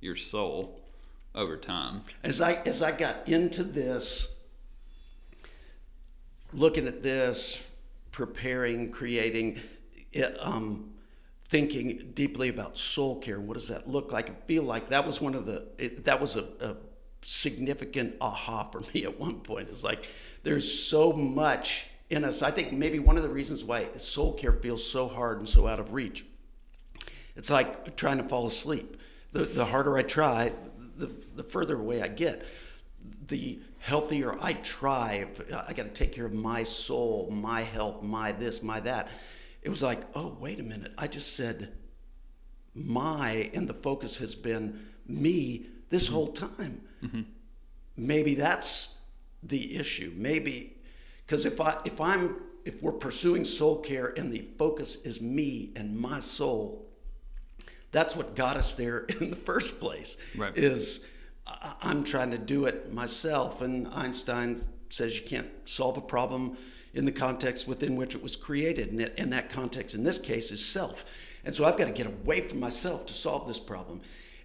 your 0.00 0.16
soul 0.16 0.80
over 1.34 1.56
time. 1.56 2.02
As 2.22 2.40
I 2.40 2.54
as 2.54 2.82
I 2.82 2.92
got 2.92 3.28
into 3.28 3.64
this, 3.64 4.36
looking 6.52 6.86
at 6.86 7.02
this, 7.02 7.68
preparing, 8.10 8.90
creating, 8.90 9.60
it, 10.12 10.36
um, 10.40 10.92
thinking 11.48 12.12
deeply 12.14 12.48
about 12.48 12.76
soul 12.76 13.18
care. 13.20 13.40
What 13.40 13.54
does 13.54 13.68
that 13.68 13.88
look 13.88 14.12
like? 14.12 14.30
I 14.30 14.34
feel 14.46 14.62
like 14.62 14.88
that 14.88 15.06
was 15.06 15.20
one 15.20 15.34
of 15.34 15.46
the 15.46 15.66
it, 15.78 16.04
that 16.04 16.20
was 16.20 16.36
a, 16.36 16.44
a 16.60 16.76
significant 17.22 18.16
aha 18.20 18.64
for 18.64 18.80
me 18.94 19.04
at 19.04 19.18
one 19.18 19.40
point. 19.40 19.68
It's 19.70 19.84
like 19.84 20.06
there's 20.42 20.70
so 20.70 21.12
much 21.12 21.86
in 22.12 22.24
us. 22.24 22.42
I 22.42 22.50
think 22.50 22.72
maybe 22.72 22.98
one 22.98 23.16
of 23.16 23.22
the 23.22 23.30
reasons 23.30 23.64
why 23.64 23.88
soul 23.96 24.34
care 24.34 24.52
feels 24.52 24.88
so 24.88 25.08
hard 25.08 25.38
and 25.38 25.48
so 25.48 25.66
out 25.66 25.80
of 25.80 25.94
reach. 25.94 26.26
It's 27.34 27.50
like 27.50 27.96
trying 27.96 28.18
to 28.18 28.28
fall 28.28 28.46
asleep. 28.46 28.98
The, 29.32 29.44
the 29.44 29.64
harder 29.64 29.96
I 29.96 30.02
try, 30.02 30.52
the, 30.96 31.10
the 31.34 31.42
further 31.42 31.76
away 31.76 32.02
I 32.02 32.08
get. 32.08 32.44
The 33.26 33.60
healthier 33.78 34.36
I 34.40 34.52
try, 34.52 35.26
I 35.66 35.72
got 35.72 35.84
to 35.84 35.92
take 35.92 36.12
care 36.12 36.26
of 36.26 36.34
my 36.34 36.62
soul, 36.62 37.30
my 37.32 37.62
health, 37.62 38.02
my 38.02 38.32
this, 38.32 38.62
my 38.62 38.80
that. 38.80 39.08
It 39.62 39.70
was 39.70 39.82
like, 39.82 40.02
oh, 40.14 40.36
wait 40.38 40.60
a 40.60 40.62
minute. 40.62 40.92
I 40.98 41.06
just 41.06 41.34
said 41.34 41.72
my, 42.74 43.50
and 43.54 43.66
the 43.66 43.74
focus 43.74 44.18
has 44.18 44.34
been 44.34 44.86
me 45.06 45.66
this 45.88 46.06
mm-hmm. 46.06 46.14
whole 46.14 46.32
time. 46.32 46.82
Mm-hmm. 47.02 47.22
Maybe 47.96 48.34
that's 48.34 48.96
the 49.42 49.76
issue. 49.76 50.12
Maybe 50.14 50.76
because 51.26 51.44
if 51.44 51.60
I 51.60 51.78
if 51.84 52.00
I'm 52.00 52.36
if 52.64 52.82
we're 52.82 52.92
pursuing 52.92 53.44
soul 53.44 53.78
care 53.78 54.12
and 54.16 54.32
the 54.32 54.46
focus 54.58 54.96
is 55.02 55.20
me 55.20 55.72
and 55.76 55.98
my 55.98 56.20
soul, 56.20 56.86
that's 57.90 58.14
what 58.14 58.34
got 58.34 58.56
us 58.56 58.74
there 58.74 58.98
in 59.20 59.30
the 59.30 59.36
first 59.36 59.80
place. 59.80 60.16
Right. 60.36 60.56
Is 60.56 61.04
I'm 61.80 62.04
trying 62.04 62.30
to 62.30 62.38
do 62.38 62.66
it 62.66 62.92
myself, 62.92 63.62
and 63.62 63.88
Einstein 63.88 64.64
says 64.88 65.18
you 65.18 65.26
can't 65.26 65.48
solve 65.64 65.96
a 65.96 66.02
problem 66.02 66.56
in 66.94 67.04
the 67.04 67.12
context 67.12 67.66
within 67.66 67.96
which 67.96 68.14
it 68.14 68.22
was 68.22 68.36
created, 68.36 68.90
and, 68.90 69.00
it, 69.00 69.14
and 69.16 69.32
that 69.32 69.48
context 69.48 69.94
in 69.94 70.04
this 70.04 70.18
case 70.18 70.52
is 70.52 70.64
self. 70.64 71.04
And 71.44 71.54
so 71.54 71.64
I've 71.64 71.78
got 71.78 71.86
to 71.86 71.92
get 71.92 72.06
away 72.06 72.42
from 72.42 72.60
myself 72.60 73.06
to 73.06 73.14
solve 73.14 73.46
this 73.46 73.58
problem, 73.58 74.02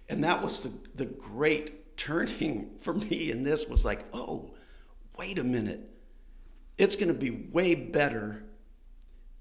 and 0.08 0.24
that 0.24 0.42
was 0.42 0.60
the 0.60 0.72
the 0.94 1.06
great 1.06 1.96
turning 1.96 2.70
for 2.78 2.94
me 2.94 3.30
in 3.30 3.44
this 3.44 3.68
was 3.68 3.84
like, 3.84 4.04
oh, 4.12 4.50
wait 5.18 5.38
a 5.38 5.44
minute, 5.44 5.88
it's 6.78 6.96
going 6.96 7.08
to 7.08 7.14
be 7.14 7.30
way 7.30 7.74
better 7.74 8.44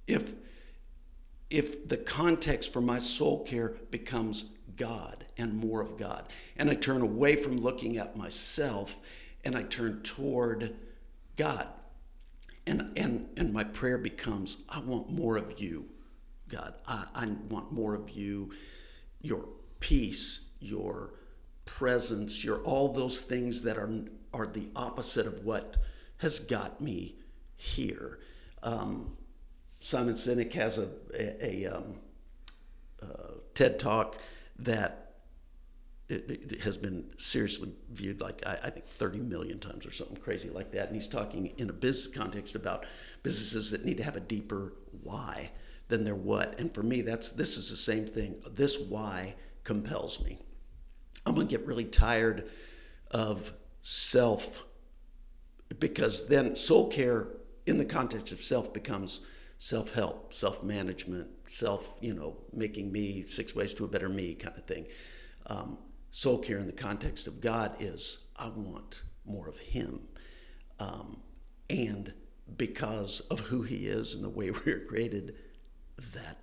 if 0.07 0.33
if 1.49 1.87
the 1.87 1.95
context 1.95 2.73
for 2.73 2.81
my 2.81 2.99
soul 2.99 3.45
care 3.45 3.75
becomes 3.89 4.49
God 4.75 5.25
and 5.37 5.53
more 5.53 5.79
of 5.79 5.95
God, 5.97 6.33
and 6.57 6.69
I 6.69 6.73
turn 6.73 7.01
away 7.01 7.37
from 7.37 7.61
looking 7.61 7.97
at 7.97 8.17
myself 8.17 8.97
and 9.45 9.55
I 9.55 9.63
turn 9.63 10.01
toward 10.01 10.75
God, 11.37 11.67
and 12.65 12.91
and 12.97 13.29
and 13.37 13.53
my 13.53 13.63
prayer 13.63 13.97
becomes, 13.97 14.57
I 14.67 14.79
want 14.79 15.09
more 15.09 15.37
of 15.37 15.59
you, 15.61 15.85
God. 16.49 16.73
I, 16.85 17.05
I 17.15 17.25
want 17.49 17.71
more 17.71 17.95
of 17.95 18.09
you, 18.09 18.51
your 19.21 19.45
peace, 19.79 20.47
your 20.59 21.13
presence, 21.65 22.43
your 22.43 22.61
all 22.63 22.89
those 22.89 23.21
things 23.21 23.61
that 23.61 23.77
are 23.77 23.89
are 24.33 24.47
the 24.47 24.69
opposite 24.75 25.27
of 25.27 25.45
what 25.45 25.77
has 26.17 26.39
got 26.39 26.81
me 26.81 27.15
here. 27.57 28.19
Um, 28.63 29.17
Simon 29.81 30.13
Sinek 30.13 30.53
has 30.53 30.77
a 30.77 30.87
a, 31.13 31.65
a 31.65 31.75
um, 31.75 31.95
uh, 33.01 33.33
TED 33.53 33.79
talk 33.79 34.17
that 34.59 35.07
it, 36.09 36.51
it 36.53 36.61
has 36.61 36.77
been 36.77 37.05
seriously 37.17 37.71
viewed 37.91 38.21
like 38.21 38.41
I, 38.45 38.59
I 38.63 38.69
think 38.69 38.85
30 38.85 39.19
million 39.19 39.59
times 39.59 39.85
or 39.85 39.91
something 39.91 40.17
crazy 40.17 40.49
like 40.49 40.71
that. 40.71 40.87
And 40.87 40.95
he's 40.95 41.09
talking 41.09 41.47
in 41.57 41.69
a 41.69 41.73
business 41.73 42.15
context 42.15 42.55
about 42.55 42.85
businesses 43.23 43.71
that 43.71 43.85
need 43.85 43.97
to 43.97 44.03
have 44.03 44.15
a 44.15 44.21
deeper 44.21 44.73
why 45.03 45.51
than 45.89 46.03
their 46.03 46.15
what. 46.15 46.59
And 46.59 46.73
for 46.73 46.83
me, 46.83 47.01
that's 47.01 47.29
this 47.29 47.57
is 47.57 47.69
the 47.69 47.75
same 47.75 48.05
thing. 48.05 48.41
This 48.51 48.79
why 48.79 49.35
compels 49.63 50.23
me. 50.23 50.39
I'm 51.25 51.35
gonna 51.35 51.47
get 51.47 51.65
really 51.65 51.85
tired 51.85 52.49
of 53.11 53.51
self 53.81 54.65
because 55.79 56.27
then 56.27 56.55
soul 56.55 56.87
care 56.89 57.27
in 57.67 57.77
the 57.77 57.85
context 57.85 58.31
of 58.31 58.41
self 58.41 58.73
becomes 58.73 59.21
self-help 59.59 60.31
self-management 60.31 61.27
self 61.47 61.95
you 61.99 62.13
know 62.13 62.37
making 62.53 62.91
me 62.91 63.23
six 63.25 63.55
ways 63.55 63.73
to 63.73 63.85
a 63.85 63.87
better 63.87 64.09
me 64.09 64.33
kind 64.35 64.57
of 64.57 64.65
thing. 64.65 64.85
Um, 65.47 65.77
soul 66.11 66.39
care 66.39 66.57
in 66.57 66.67
the 66.67 66.73
context 66.73 67.27
of 67.27 67.41
god 67.41 67.75
is 67.79 68.19
i 68.35 68.47
want 68.49 69.01
more 69.25 69.47
of 69.47 69.57
him. 69.59 70.01
Um, 70.79 71.21
and 71.69 72.13
because 72.55 73.19
of 73.31 73.41
who 73.41 73.63
he 73.63 73.87
is 73.87 74.13
and 74.15 74.23
the 74.23 74.29
way 74.29 74.51
we're 74.65 74.85
created 74.87 75.35
that 76.13 76.37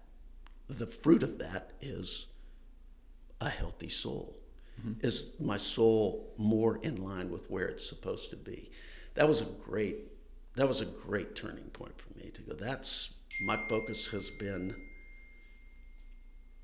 the 0.68 0.86
fruit 0.86 1.22
of 1.22 1.38
that 1.38 1.72
is 1.80 2.26
a 3.40 3.48
healthy 3.48 3.88
soul. 3.88 4.36
Is 5.02 5.30
my 5.38 5.56
soul 5.56 6.34
more 6.36 6.78
in 6.82 7.04
line 7.04 7.30
with 7.30 7.48
where 7.48 7.66
it's 7.66 7.88
supposed 7.88 8.30
to 8.30 8.36
be? 8.36 8.72
That 9.14 9.28
was 9.28 9.40
a 9.40 9.44
great 9.44 10.13
that 10.56 10.68
was 10.68 10.80
a 10.80 10.86
great 10.86 11.34
turning 11.34 11.64
point 11.70 11.98
for 11.98 12.16
me 12.18 12.30
to 12.30 12.42
go 12.42 12.54
that's 12.54 13.14
my 13.40 13.58
focus 13.68 14.08
has 14.08 14.30
been 14.30 14.74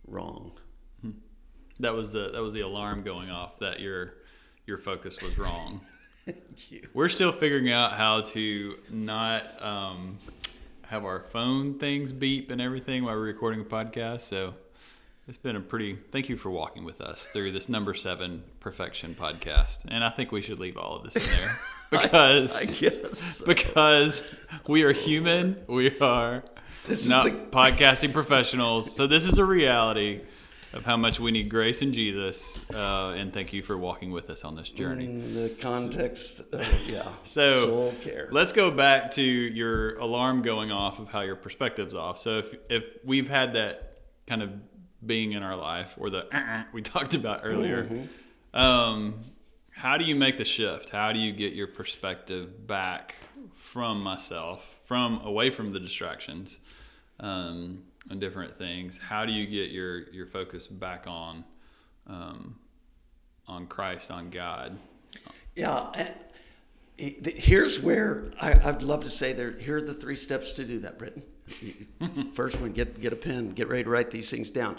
wrong 0.06 0.52
That 1.80 1.94
was 1.94 2.12
the 2.12 2.30
that 2.32 2.42
was 2.42 2.52
the 2.52 2.61
alarm 2.61 3.02
going 3.02 3.30
off 3.30 3.59
that 3.61 3.80
your 3.80 4.14
your 4.66 4.76
focus 4.78 5.20
was 5.23 5.37
wrong. 5.38 5.80
Thank 6.26 6.70
you. 6.70 6.87
We're 6.92 7.09
still 7.09 7.32
figuring 7.32 7.73
out 7.73 7.94
how 7.94 8.20
to 8.20 8.76
not 8.90 9.62
um, 9.62 10.18
have 10.87 11.04
our 11.04 11.20
phone 11.20 11.78
things 11.78 12.12
beep 12.12 12.50
and 12.50 12.61
everything 12.61 13.04
while 13.04 13.16
we're 13.16 13.23
recording 13.23 13.62
a 13.62 13.64
podcast. 13.64 14.20
So 14.20 14.54
it's 15.26 15.38
been 15.38 15.56
a 15.56 15.61
pretty. 15.61 15.97
Thank 16.12 16.28
you 16.28 16.37
for 16.37 16.50
walking 16.50 16.85
with 16.85 17.00
us 17.00 17.28
through 17.28 17.52
this 17.52 17.68
number 17.70 17.94
seven 17.94 18.44
perfection 18.61 19.16
podcast, 19.18 19.87
and 19.88 20.04
I 20.04 20.11
think 20.11 20.32
we 20.32 20.42
should 20.42 20.59
leave 20.59 20.76
all 20.76 20.97
of 20.97 21.02
this 21.04 21.16
in 21.16 21.23
there 21.32 21.59
because 22.02 22.56
I 22.56 22.73
guess 22.73 23.40
because 23.42 24.23
we 24.66 24.82
are 24.85 24.92
human. 24.92 25.56
We 25.66 25.99
are 25.99 26.44
This 26.87 27.02
is 27.02 27.09
not 27.09 27.25
the- 27.25 27.30
podcasting 27.50 28.12
professionals. 28.12 28.94
So 28.94 29.06
this 29.06 29.26
is 29.26 29.38
a 29.38 29.44
reality 29.44 30.20
of 30.73 30.85
how 30.85 30.97
much 30.97 31.18
we 31.18 31.32
need 31.32 31.49
grace 31.49 31.82
in 31.82 31.92
Jesus. 31.92 32.61
Uh, 32.73 33.14
and 33.16 33.32
thank 33.32 33.52
you 33.52 33.61
for 33.61 33.76
walking 33.76 34.12
with 34.12 34.30
us 34.30 34.44
on 34.44 34.54
this 34.54 34.68
journey. 34.68 35.06
in 35.06 35.35
the 35.35 35.49
context 35.49 36.42
of, 36.52 36.88
yeah 36.88 37.09
So 37.25 37.64
soul 37.64 37.94
care 38.00 38.28
let's 38.30 38.52
go 38.52 38.70
back 38.70 39.11
to 39.12 39.23
your 39.23 39.94
alarm 39.99 40.42
going 40.42 40.70
off 40.70 41.00
of 41.00 41.09
how 41.09 41.23
your 41.23 41.35
perspective's 41.37 41.94
off. 41.94 42.18
So 42.18 42.38
if 42.38 42.54
if 42.68 42.85
we've 43.04 43.28
had 43.28 43.54
that 43.54 43.99
kind 44.28 44.42
of 44.42 44.50
being 45.04 45.32
in 45.32 45.42
our 45.42 45.56
life 45.56 45.94
or 45.99 46.09
the 46.11 46.25
uh-uh 46.32 46.64
we 46.73 46.82
talked 46.82 47.14
about 47.16 47.40
earlier, 47.42 47.88
um, 48.54 49.18
how 49.80 49.96
do 49.96 50.04
you 50.04 50.14
make 50.14 50.37
the 50.37 50.44
shift? 50.44 50.90
How 50.90 51.10
do 51.10 51.18
you 51.18 51.32
get 51.32 51.54
your 51.54 51.66
perspective 51.66 52.66
back 52.66 53.14
from 53.54 54.02
myself, 54.02 54.78
from 54.84 55.22
away 55.25 55.49
from 55.49 55.70
the 55.70 55.80
distractions 55.80 56.58
um, 57.18 57.82
and 58.10 58.20
different 58.20 58.54
things? 58.54 58.99
How 58.99 59.25
do 59.25 59.32
you 59.32 59.46
get 59.46 59.70
your 59.70 60.10
your 60.10 60.26
focus 60.26 60.66
back 60.66 61.06
on 61.06 61.44
um, 62.06 62.56
on 63.49 63.66
Christ, 63.66 64.10
on 64.10 64.28
God? 64.28 64.76
Yeah, 65.56 66.10
here's 66.99 67.80
where 67.80 68.32
I, 68.38 68.52
I'd 68.62 68.82
love 68.82 69.04
to 69.04 69.10
say 69.10 69.32
there. 69.32 69.52
Here 69.52 69.78
are 69.78 69.80
the 69.82 69.94
three 69.94 70.16
steps 70.16 70.52
to 70.52 70.64
do 70.66 70.80
that, 70.80 70.99
Britton. 70.99 71.22
First 72.34 72.60
one, 72.60 72.72
get 72.72 73.00
get 73.00 73.14
a 73.14 73.16
pen, 73.16 73.52
get 73.52 73.68
ready 73.68 73.84
to 73.84 73.90
write 73.90 74.10
these 74.10 74.28
things 74.28 74.50
down. 74.50 74.78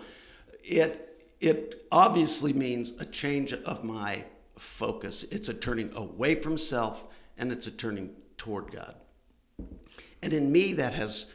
It 0.63 1.25
it 1.39 1.87
obviously 1.91 2.53
means 2.53 2.93
a 2.99 3.05
change 3.05 3.51
of 3.51 3.83
my 3.83 4.25
focus. 4.61 5.23
It's 5.31 5.49
a 5.49 5.53
turning 5.53 5.93
away 5.95 6.35
from 6.35 6.57
self, 6.57 7.05
and 7.37 7.51
it's 7.51 7.67
a 7.67 7.71
turning 7.71 8.11
toward 8.37 8.71
God. 8.71 8.95
And 10.21 10.33
in 10.33 10.51
me, 10.51 10.73
that 10.73 10.93
has 10.93 11.31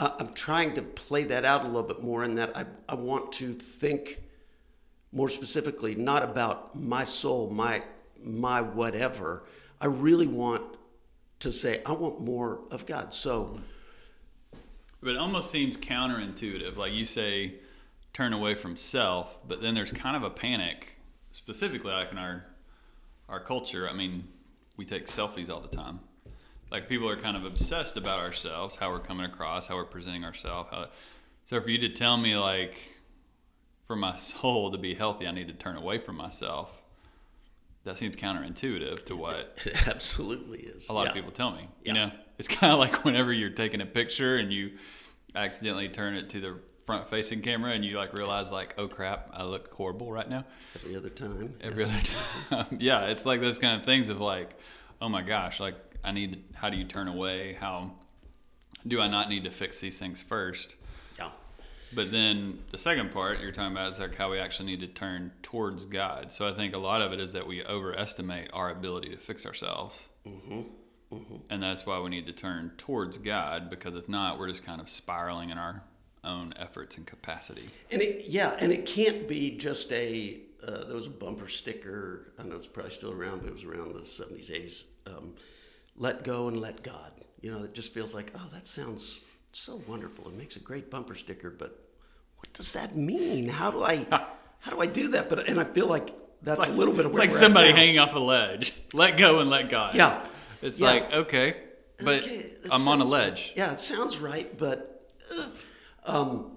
I- 0.00 0.14
I'm 0.20 0.32
trying 0.32 0.74
to 0.76 0.82
play 0.82 1.24
that 1.24 1.44
out 1.44 1.64
a 1.64 1.66
little 1.66 1.82
bit 1.82 2.00
more. 2.02 2.22
In 2.22 2.36
that 2.36 2.56
I 2.56 2.66
I 2.88 2.94
want 2.94 3.32
to 3.32 3.52
think 3.52 4.22
more 5.10 5.28
specifically 5.28 5.94
not 5.94 6.22
about 6.22 6.78
my 6.78 7.02
soul 7.02 7.50
my 7.50 7.82
my 8.22 8.60
whatever 8.60 9.44
i 9.80 9.86
really 9.86 10.26
want 10.26 10.62
to 11.38 11.50
say 11.50 11.82
i 11.86 11.92
want 11.92 12.20
more 12.20 12.60
of 12.70 12.84
god 12.84 13.14
so 13.14 13.58
But 15.00 15.12
it 15.12 15.16
almost 15.16 15.50
seems 15.50 15.76
counterintuitive. 15.78 16.76
Like 16.76 16.92
you 16.92 17.04
say, 17.04 17.54
turn 18.12 18.32
away 18.32 18.54
from 18.54 18.76
self, 18.76 19.38
but 19.48 19.62
then 19.62 19.74
there's 19.74 19.92
kind 19.92 20.16
of 20.16 20.24
a 20.24 20.30
panic, 20.30 20.96
specifically 21.32 21.92
like 21.92 22.10
in 22.12 22.18
our 22.18 22.44
our 23.28 23.40
culture. 23.40 23.88
I 23.88 23.92
mean, 23.92 24.24
we 24.76 24.84
take 24.84 25.06
selfies 25.06 25.50
all 25.50 25.60
the 25.60 25.68
time. 25.68 26.00
Like 26.70 26.88
people 26.88 27.08
are 27.08 27.16
kind 27.16 27.36
of 27.36 27.44
obsessed 27.44 27.96
about 27.96 28.18
ourselves, 28.20 28.76
how 28.76 28.90
we're 28.90 28.98
coming 29.00 29.26
across, 29.26 29.66
how 29.66 29.76
we're 29.76 29.84
presenting 29.84 30.24
ourselves. 30.24 30.68
How, 30.70 30.88
so 31.44 31.60
for 31.60 31.70
you 31.70 31.78
to 31.78 31.88
tell 31.88 32.16
me 32.16 32.36
like, 32.36 32.76
for 33.86 33.96
my 33.96 34.16
soul 34.16 34.70
to 34.72 34.78
be 34.78 34.94
healthy, 34.94 35.26
I 35.26 35.30
need 35.32 35.48
to 35.48 35.54
turn 35.54 35.76
away 35.76 35.98
from 35.98 36.16
myself. 36.16 36.72
That 37.84 37.96
seems 37.96 38.16
counterintuitive 38.16 39.04
to 39.06 39.16
what 39.16 39.56
It 39.64 39.88
absolutely 39.88 40.58
is. 40.60 40.88
a 40.90 40.92
lot 40.92 41.04
Yeah. 41.04 41.08
of 41.10 41.14
people 41.14 41.30
tell 41.30 41.52
me. 41.52 41.68
Yeah. 41.82 41.86
You 41.86 41.92
know, 41.94 42.10
it's 42.38 42.48
kind 42.58 42.72
of 42.72 42.78
like 42.78 43.04
whenever 43.04 43.32
you're 43.32 43.48
taking 43.50 43.80
a 43.80 43.86
picture 43.86 44.36
and 44.36 44.52
you 44.52 44.72
accidentally 45.34 45.88
turn 45.88 46.14
it 46.16 46.28
to 46.30 46.40
the 46.40 46.58
front 46.88 47.06
facing 47.06 47.42
camera 47.42 47.72
and 47.72 47.84
you 47.84 47.98
like 47.98 48.16
realize 48.16 48.50
like, 48.50 48.74
oh 48.78 48.88
crap, 48.88 49.28
I 49.34 49.44
look 49.44 49.70
horrible 49.74 50.10
right 50.10 50.26
now. 50.26 50.46
Every 50.74 50.96
other 50.96 51.10
time. 51.10 51.52
Every 51.60 51.84
yes. 51.84 52.10
other 52.50 52.64
time. 52.64 52.78
yeah, 52.80 53.08
it's 53.08 53.26
like 53.26 53.42
those 53.42 53.58
kind 53.58 53.78
of 53.78 53.84
things 53.84 54.08
of 54.08 54.22
like, 54.22 54.58
oh 55.02 55.10
my 55.10 55.20
gosh, 55.20 55.60
like 55.60 55.74
I 56.02 56.12
need, 56.12 56.44
how 56.54 56.70
do 56.70 56.78
you 56.78 56.84
turn 56.84 57.06
away? 57.06 57.58
How 57.60 57.92
do 58.86 59.02
I 59.02 59.06
not 59.06 59.28
need 59.28 59.44
to 59.44 59.50
fix 59.50 59.80
these 59.80 59.98
things 59.98 60.22
first? 60.22 60.76
Yeah. 61.18 61.28
But 61.94 62.10
then 62.10 62.60
the 62.70 62.78
second 62.78 63.10
part 63.12 63.40
you're 63.40 63.52
talking 63.52 63.72
about 63.72 63.90
is 63.90 63.98
like 63.98 64.14
how 64.14 64.30
we 64.30 64.38
actually 64.38 64.70
need 64.70 64.80
to 64.80 64.86
turn 64.86 65.32
towards 65.42 65.84
God. 65.84 66.32
So 66.32 66.48
I 66.48 66.54
think 66.54 66.74
a 66.74 66.78
lot 66.78 67.02
of 67.02 67.12
it 67.12 67.20
is 67.20 67.34
that 67.34 67.46
we 67.46 67.62
overestimate 67.66 68.48
our 68.54 68.70
ability 68.70 69.10
to 69.10 69.18
fix 69.18 69.44
ourselves. 69.44 70.08
Mm-hmm, 70.26 70.60
mm-hmm. 71.14 71.36
And 71.50 71.62
that's 71.62 71.84
why 71.84 72.00
we 72.00 72.08
need 72.08 72.24
to 72.28 72.32
turn 72.32 72.72
towards 72.78 73.18
God 73.18 73.68
because 73.68 73.94
if 73.94 74.08
not, 74.08 74.38
we're 74.38 74.48
just 74.48 74.64
kind 74.64 74.80
of 74.80 74.88
spiraling 74.88 75.50
in 75.50 75.58
our 75.58 75.82
own 76.28 76.54
efforts 76.56 76.96
and 76.96 77.06
capacity. 77.06 77.68
And 77.90 78.02
it, 78.02 78.26
yeah, 78.26 78.54
and 78.60 78.70
it 78.70 78.86
can't 78.86 79.26
be 79.26 79.56
just 79.56 79.90
a. 79.92 80.40
Uh, 80.62 80.84
there 80.84 80.94
was 80.94 81.06
a 81.06 81.10
bumper 81.10 81.48
sticker. 81.48 82.32
I 82.38 82.42
know 82.42 82.56
it's 82.56 82.66
probably 82.66 82.90
still 82.90 83.12
around, 83.12 83.40
but 83.40 83.48
it 83.48 83.52
was 83.52 83.64
around 83.64 83.94
the 83.94 84.04
seventies, 84.04 84.50
eighties. 84.50 84.86
Um, 85.06 85.34
let 85.96 86.24
go 86.24 86.48
and 86.48 86.60
let 86.60 86.82
God. 86.82 87.12
You 87.40 87.52
know, 87.52 87.64
it 87.64 87.74
just 87.74 87.94
feels 87.94 88.14
like, 88.14 88.32
oh, 88.36 88.48
that 88.52 88.66
sounds 88.66 89.20
so 89.52 89.80
wonderful. 89.86 90.28
It 90.28 90.34
makes 90.34 90.56
a 90.56 90.60
great 90.60 90.90
bumper 90.90 91.14
sticker, 91.14 91.50
but 91.50 91.78
what 92.38 92.52
does 92.52 92.72
that 92.72 92.96
mean? 92.96 93.48
How 93.48 93.70
do 93.70 93.82
I, 93.82 94.06
how 94.60 94.72
do 94.72 94.80
I 94.80 94.86
do 94.86 95.08
that? 95.08 95.28
But 95.28 95.48
and 95.48 95.58
I 95.60 95.64
feel 95.64 95.86
like 95.86 96.14
that's 96.42 96.60
like, 96.60 96.68
a 96.68 96.72
little 96.72 96.94
bit 96.94 97.04
of 97.06 97.12
It's 97.12 97.18
like 97.18 97.30
somebody 97.30 97.72
hanging 97.72 97.98
off 97.98 98.14
a 98.14 98.18
ledge. 98.18 98.74
Let 98.92 99.16
go 99.16 99.38
and 99.38 99.48
let 99.48 99.70
God. 99.70 99.94
Yeah. 99.94 100.24
It's 100.60 100.80
Yeah. 100.80 100.86
like, 100.88 101.12
okay, 101.12 101.56
but 102.04 102.24
Okay, 102.24 102.52
I'm 102.70 102.86
on 102.88 103.00
a 103.00 103.04
ledge. 103.04 103.52
Yeah, 103.56 103.72
it 103.72 103.80
sounds 103.80 104.18
right, 104.18 104.56
but 104.58 105.06
uh, 105.36 105.46
um, 106.08 106.56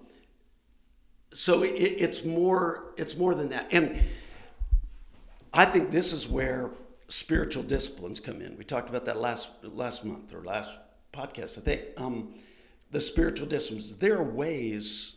so 1.34 1.64
it, 1.64 1.70
it's 1.70 2.24
more 2.24 2.94
it's 2.98 3.18
more 3.18 3.36
than 3.36 3.50
that, 3.50 3.68
and 3.72 4.02
I 5.54 5.66
think 5.66 5.92
this 5.92 6.14
is 6.14 6.28
where 6.28 6.72
spiritual 7.10 7.64
disciplines 7.64 8.20
come 8.20 8.42
in. 8.42 8.58
We 8.58 8.64
talked 8.64 8.90
about 8.90 9.06
that 9.06 9.18
last 9.18 9.50
last 9.64 10.06
month 10.06 10.34
or 10.34 10.44
last 10.44 10.70
podcast, 11.14 11.58
I 11.58 11.62
think. 11.62 11.82
Um, 11.98 12.34
the 12.92 13.02
spiritual 13.02 13.48
disciplines. 13.48 13.96
There 13.98 14.18
are 14.18 14.24
ways. 14.24 15.16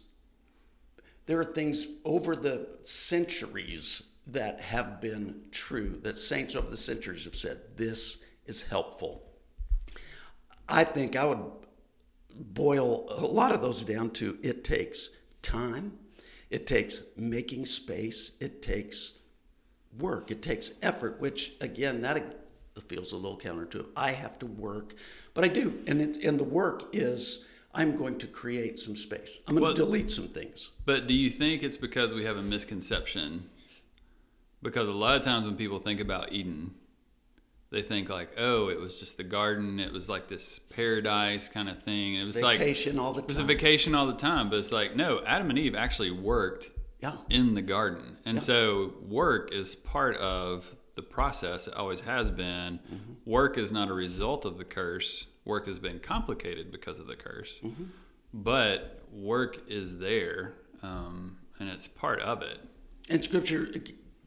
There 1.27 1.39
are 1.39 1.45
things 1.45 1.89
over 2.05 2.37
the 2.37 2.69
centuries 2.83 4.03
that 4.27 4.61
have 4.61 5.01
been 5.01 5.43
true. 5.51 5.99
That 6.03 6.19
saints 6.19 6.57
over 6.57 6.69
the 6.69 6.77
centuries 6.77 7.25
have 7.25 7.37
said 7.37 7.59
this 7.77 8.19
is 8.47 8.63
helpful. 8.63 9.23
I 10.69 10.85
think 10.85 11.17
I 11.17 11.25
would 11.25 11.41
boil 12.39 13.07
a 13.11 13.27
lot 13.27 13.53
of 13.53 13.63
those 13.63 13.85
down 13.85 14.11
to 14.11 14.39
it 14.43 14.65
takes 14.65 15.11
time, 15.43 15.99
it 16.51 16.67
takes 16.67 17.03
making 17.17 17.67
space, 17.67 18.33
it 18.41 18.63
takes 18.63 19.15
work, 19.99 20.31
it 20.31 20.43
takes 20.43 20.73
effort, 20.83 21.21
which 21.21 21.53
again, 21.61 22.03
that 22.03 22.41
feels 22.89 23.13
a 23.13 23.17
little 23.17 23.37
counter 23.37 23.65
to 23.67 23.87
I 23.97 24.13
have 24.13 24.39
to 24.41 24.47
work, 24.47 24.95
but 25.33 25.45
I 25.45 25.49
do. 25.49 25.83
And, 25.87 26.01
it, 26.01 26.25
and 26.25 26.39
the 26.39 26.45
work 26.45 26.85
is 26.93 27.45
I'm 27.73 27.97
going 27.97 28.19
to 28.19 28.27
create 28.27 28.79
some 28.79 28.97
space, 28.97 29.41
I'm 29.47 29.55
going 29.55 29.63
Well- 29.63 29.75
to 29.75 29.85
delete 29.85 30.11
some 30.11 30.29
things. 30.29 30.71
But 30.85 31.07
do 31.07 31.15
you 31.15 31.31
think 31.31 31.63
it's 31.63 31.77
because 31.77 32.15
we 32.15 32.25
have 32.25 32.37
a 32.37 32.43
misconception? 32.43 33.51
Because 34.63 34.89
a 34.89 34.93
lot 34.93 35.17
of 35.17 35.23
times 35.23 35.45
when 35.45 35.57
people 35.57 35.79
think 35.79 36.01
about 36.01 36.33
Eden, 36.33 36.75
they 37.75 37.83
think 37.83 38.09
like, 38.09 38.31
oh, 38.39 38.69
it 38.69 38.79
was 38.81 38.99
just 38.99 39.17
the 39.17 39.25
garden. 39.25 39.81
It 39.81 39.93
was 39.93 40.09
like 40.09 40.29
this 40.29 40.59
paradise 40.59 41.49
kind 41.49 41.69
of 41.69 41.83
thing. 41.83 42.15
It 42.15 42.25
was 42.25 42.41
like 42.41 42.59
Vacation 42.59 42.99
all 42.99 43.13
the 43.13 43.23
it 43.23 43.29
was 43.29 43.39
a 43.39 43.45
vacation 43.45 43.95
all 43.95 44.07
the 44.07 44.15
time. 44.15 44.49
But 44.49 44.61
it's 44.61 44.73
like, 44.73 44.95
no, 44.97 45.23
Adam 45.27 45.51
and 45.51 45.59
Eve 45.59 45.75
actually 45.75 46.11
worked 46.13 46.71
Yeah. 47.01 47.17
in 47.29 47.55
the 47.55 47.63
garden, 47.63 48.17
and 48.25 48.41
so 48.41 48.95
work 49.07 49.53
is 49.53 49.75
part 49.75 50.17
of 50.17 50.65
the 50.95 51.03
process. 51.03 51.67
It 51.67 51.75
always 51.75 52.01
has 52.01 52.31
been. 52.31 52.79
Mm-hmm. 52.79 53.13
Work 53.31 53.59
is 53.59 53.73
not 53.73 53.91
a 53.91 53.95
result 53.95 54.45
of 54.45 54.57
the 54.59 54.65
curse. 54.65 55.27
Work 55.45 55.67
has 55.67 55.79
been 55.81 55.99
complicated 55.99 56.71
because 56.71 56.99
of 57.01 57.07
the 57.07 57.17
curse, 57.17 57.61
Mm-hmm. 57.65 57.85
but 58.33 59.03
work 59.13 59.63
is 59.69 59.99
there, 59.99 60.55
um, 60.83 61.37
and 61.59 61.69
it's 61.69 61.87
part 61.89 62.21
of 62.21 62.43
it. 62.43 62.59
And 63.11 63.23
scripture, 63.23 63.69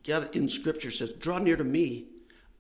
God 0.05 0.35
in 0.35 0.47
scripture 0.49 0.91
says, 0.91 1.11
"Draw 1.11 1.39
near 1.39 1.55
to 1.55 1.63
me, 1.63 2.05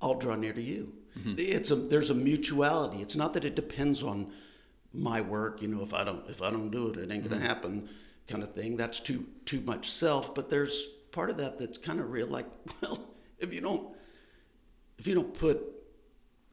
I'll 0.01 0.15
draw 0.15 0.35
near 0.35 0.53
to 0.53 0.61
you." 0.61 0.93
Mm-hmm. 1.17 1.35
It's 1.37 1.71
a 1.71 1.75
there's 1.75 2.09
a 2.09 2.15
mutuality. 2.15 3.01
It's 3.01 3.15
not 3.15 3.33
that 3.33 3.45
it 3.45 3.55
depends 3.55 4.03
on 4.03 4.31
my 4.93 5.21
work. 5.21 5.61
You 5.61 5.67
know, 5.67 5.83
if 5.83 5.93
I 5.93 6.03
don't 6.03 6.27
if 6.29 6.41
I 6.41 6.49
don't 6.51 6.69
do 6.69 6.89
it, 6.89 6.97
it 6.97 7.11
ain't 7.11 7.23
gonna 7.23 7.37
mm-hmm. 7.37 7.45
happen, 7.45 7.89
kind 8.27 8.43
of 8.43 8.53
thing. 8.53 8.77
That's 8.77 8.99
too 8.99 9.25
too 9.45 9.61
much 9.61 9.89
self. 9.89 10.35
But 10.35 10.49
there's 10.49 10.87
part 11.11 11.29
of 11.29 11.37
that 11.37 11.59
that's 11.59 11.77
kind 11.77 11.99
of 11.99 12.11
real. 12.11 12.27
Like, 12.27 12.45
well, 12.81 12.99
if 13.39 13.53
you 13.53 13.61
don't 13.61 13.95
if 14.97 15.07
you 15.07 15.15
don't 15.15 15.33
put 15.33 15.61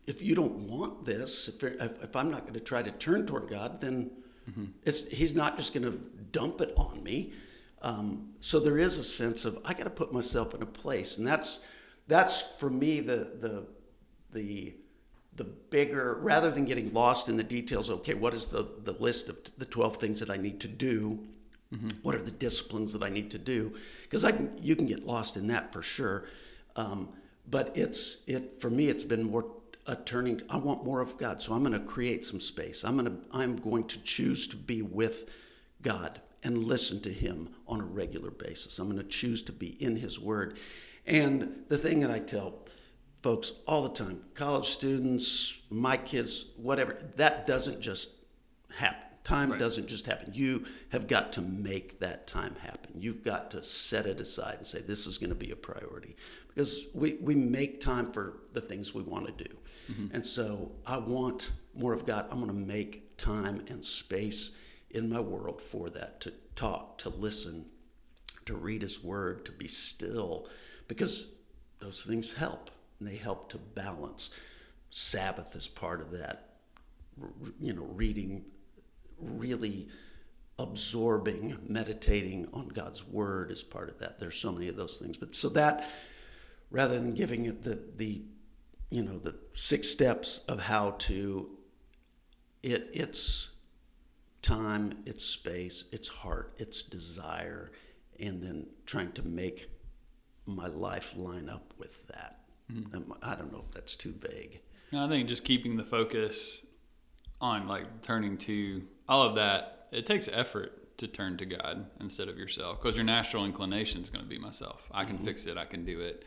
if 0.06 0.20
you 0.20 0.34
don't 0.34 0.68
want 0.68 1.04
this, 1.04 1.48
if, 1.48 1.62
if, 1.62 2.02
if 2.02 2.16
I'm 2.16 2.30
not 2.30 2.42
going 2.42 2.54
to 2.54 2.60
try 2.60 2.82
to 2.82 2.90
turn 2.90 3.26
toward 3.26 3.48
God, 3.48 3.80
then 3.80 4.10
mm-hmm. 4.50 4.64
it's 4.84 5.08
He's 5.08 5.34
not 5.34 5.56
just 5.56 5.72
going 5.72 5.90
to 5.90 5.98
dump 6.32 6.60
it 6.60 6.72
on 6.76 7.02
me. 7.02 7.32
Um, 7.82 8.30
so 8.40 8.60
there 8.60 8.78
is 8.78 8.98
a 8.98 9.04
sense 9.04 9.44
of 9.44 9.58
I 9.64 9.74
got 9.74 9.84
to 9.84 9.90
put 9.90 10.12
myself 10.12 10.54
in 10.54 10.62
a 10.62 10.66
place, 10.66 11.18
and 11.18 11.26
that's 11.26 11.60
that's 12.06 12.40
for 12.40 12.70
me 12.70 13.00
the 13.00 13.28
the 13.40 13.66
the 14.32 14.74
the 15.36 15.44
bigger 15.44 16.18
rather 16.20 16.50
than 16.50 16.64
getting 16.64 16.92
lost 16.92 17.28
in 17.28 17.36
the 17.36 17.42
details. 17.42 17.90
Okay, 17.90 18.14
what 18.14 18.34
is 18.34 18.48
the 18.48 18.66
the 18.82 18.92
list 18.92 19.28
of 19.28 19.38
the 19.58 19.64
twelve 19.64 19.96
things 19.96 20.20
that 20.20 20.30
I 20.30 20.36
need 20.36 20.60
to 20.60 20.68
do? 20.68 21.18
What 22.02 22.14
are 22.14 22.22
the 22.22 22.30
disciplines 22.30 22.92
that 22.92 23.02
I 23.02 23.08
need 23.08 23.30
to 23.32 23.38
do? 23.38 23.74
Because 24.02 24.24
I 24.24 24.32
can, 24.32 24.56
you 24.62 24.76
can 24.76 24.86
get 24.86 25.04
lost 25.04 25.36
in 25.36 25.48
that 25.48 25.72
for 25.72 25.82
sure. 25.82 26.26
Um, 26.76 27.08
but 27.50 27.76
it's 27.76 28.22
it 28.26 28.60
for 28.60 28.70
me. 28.70 28.88
It's 28.88 29.04
been 29.04 29.24
more 29.24 29.46
a 29.86 29.96
turning. 29.96 30.40
I 30.48 30.56
want 30.56 30.84
more 30.84 31.00
of 31.00 31.18
God, 31.18 31.42
so 31.42 31.52
I'm 31.52 31.60
going 31.60 31.72
to 31.72 31.80
create 31.80 32.24
some 32.24 32.40
space. 32.40 32.84
I'm 32.84 32.96
going 32.96 33.06
to 33.06 33.18
I'm 33.32 33.56
going 33.56 33.84
to 33.88 34.00
choose 34.00 34.46
to 34.48 34.56
be 34.56 34.82
with 34.82 35.30
God 35.82 36.20
and 36.42 36.64
listen 36.64 37.00
to 37.00 37.12
Him 37.12 37.48
on 37.66 37.80
a 37.80 37.84
regular 37.84 38.30
basis. 38.30 38.78
I'm 38.78 38.86
going 38.86 39.02
to 39.02 39.08
choose 39.08 39.42
to 39.42 39.52
be 39.52 39.82
in 39.82 39.96
His 39.96 40.18
Word. 40.18 40.58
And 41.06 41.64
the 41.68 41.78
thing 41.78 42.00
that 42.00 42.10
I 42.10 42.18
tell 42.18 42.60
folks 43.22 43.52
all 43.66 43.82
the 43.82 43.88
time, 43.90 44.22
college 44.34 44.66
students, 44.66 45.58
my 45.70 45.96
kids, 45.96 46.46
whatever, 46.56 46.96
that 47.16 47.46
doesn't 47.46 47.80
just 47.80 48.10
happen. 48.74 49.00
Time 49.24 49.52
Right. 49.52 49.58
doesn't 49.58 49.86
just 49.86 50.04
happen. 50.04 50.34
You 50.34 50.66
have 50.90 51.06
got 51.06 51.32
to 51.32 51.40
make 51.40 52.00
that 52.00 52.26
time 52.26 52.56
happen. 52.56 53.00
You've 53.00 53.22
got 53.24 53.50
to 53.52 53.62
set 53.62 54.04
it 54.04 54.20
aside 54.20 54.56
and 54.58 54.66
say, 54.66 54.82
this 54.82 55.06
is 55.06 55.16
going 55.16 55.30
to 55.30 55.34
be 55.34 55.50
a 55.50 55.56
priority. 55.56 56.16
Because 56.48 56.88
we, 56.94 57.14
we 57.14 57.34
make 57.34 57.80
time 57.80 58.12
for 58.12 58.40
the 58.52 58.60
things 58.60 58.92
we 58.92 59.02
want 59.02 59.26
to 59.26 59.44
do. 59.44 59.54
Mm-hmm. 59.90 60.14
And 60.14 60.26
so 60.26 60.72
I 60.86 60.98
want 60.98 61.52
more 61.74 61.94
of 61.94 62.04
God. 62.04 62.26
I'm 62.30 62.38
going 62.38 62.48
to 62.48 62.66
make 62.66 63.16
time 63.16 63.64
and 63.68 63.82
space 63.82 64.52
in 64.90 65.08
my 65.08 65.20
world 65.20 65.62
for 65.62 65.88
that 65.90 66.20
to 66.20 66.32
talk, 66.54 66.98
to 66.98 67.08
listen, 67.08 67.64
to 68.44 68.54
read 68.54 68.82
His 68.82 69.02
Word, 69.02 69.46
to 69.46 69.52
be 69.52 69.66
still, 69.66 70.48
because 70.88 71.28
those 71.78 72.02
things 72.02 72.32
help 72.32 72.70
and 72.98 73.08
they 73.08 73.16
help 73.16 73.48
to 73.50 73.58
balance. 73.58 74.30
Sabbath 74.90 75.54
is 75.56 75.68
part 75.68 76.00
of 76.00 76.10
that. 76.12 76.50
You 77.60 77.72
know, 77.72 77.84
reading, 77.84 78.44
really 79.18 79.88
absorbing, 80.58 81.58
meditating 81.68 82.48
on 82.52 82.68
God's 82.68 83.06
Word 83.06 83.50
is 83.50 83.62
part 83.62 83.88
of 83.88 83.98
that. 83.98 84.18
There's 84.18 84.36
so 84.36 84.52
many 84.52 84.68
of 84.68 84.76
those 84.76 84.98
things, 84.98 85.16
but 85.16 85.34
so 85.34 85.48
that 85.50 85.88
rather 86.70 86.98
than 86.98 87.14
giving 87.14 87.44
it 87.44 87.62
the 87.62 87.78
the 87.96 88.22
you 88.90 89.02
know 89.02 89.18
the 89.18 89.36
six 89.52 89.88
steps 89.88 90.40
of 90.48 90.60
how 90.60 90.92
to 90.92 91.50
it 92.62 92.88
it's 92.92 93.50
time, 94.42 95.02
it's 95.06 95.24
space, 95.24 95.84
it's 95.90 96.08
heart, 96.08 96.52
it's 96.58 96.82
desire, 96.82 97.72
and 98.20 98.42
then 98.42 98.66
trying 98.86 99.10
to 99.12 99.22
make 99.22 99.68
my 100.46 100.66
life 100.66 101.14
line 101.16 101.48
up 101.48 101.72
with 101.78 102.06
that. 102.08 102.40
Um, 102.70 103.14
I 103.22 103.34
don't 103.34 103.52
know 103.52 103.64
if 103.68 103.74
that's 103.74 103.94
too 103.94 104.12
vague. 104.12 104.60
I 104.94 105.08
think 105.08 105.28
just 105.28 105.44
keeping 105.44 105.76
the 105.76 105.84
focus 105.84 106.64
on 107.40 107.66
like 107.68 108.02
turning 108.02 108.38
to 108.38 108.82
all 109.08 109.22
of 109.22 109.34
that, 109.36 109.88
it 109.92 110.06
takes 110.06 110.28
effort 110.28 110.96
to 110.98 111.08
turn 111.08 111.36
to 111.38 111.44
God 111.44 111.86
instead 112.00 112.28
of 112.28 112.38
yourself 112.38 112.80
because 112.80 112.96
your 112.96 113.04
natural 113.04 113.44
inclination 113.44 114.00
is 114.00 114.10
going 114.10 114.24
to 114.24 114.28
be 114.28 114.38
myself. 114.38 114.88
I 114.92 115.04
can 115.04 115.18
fix 115.18 115.46
it. 115.46 115.56
I 115.56 115.64
can 115.64 115.84
do 115.84 116.00
it. 116.00 116.24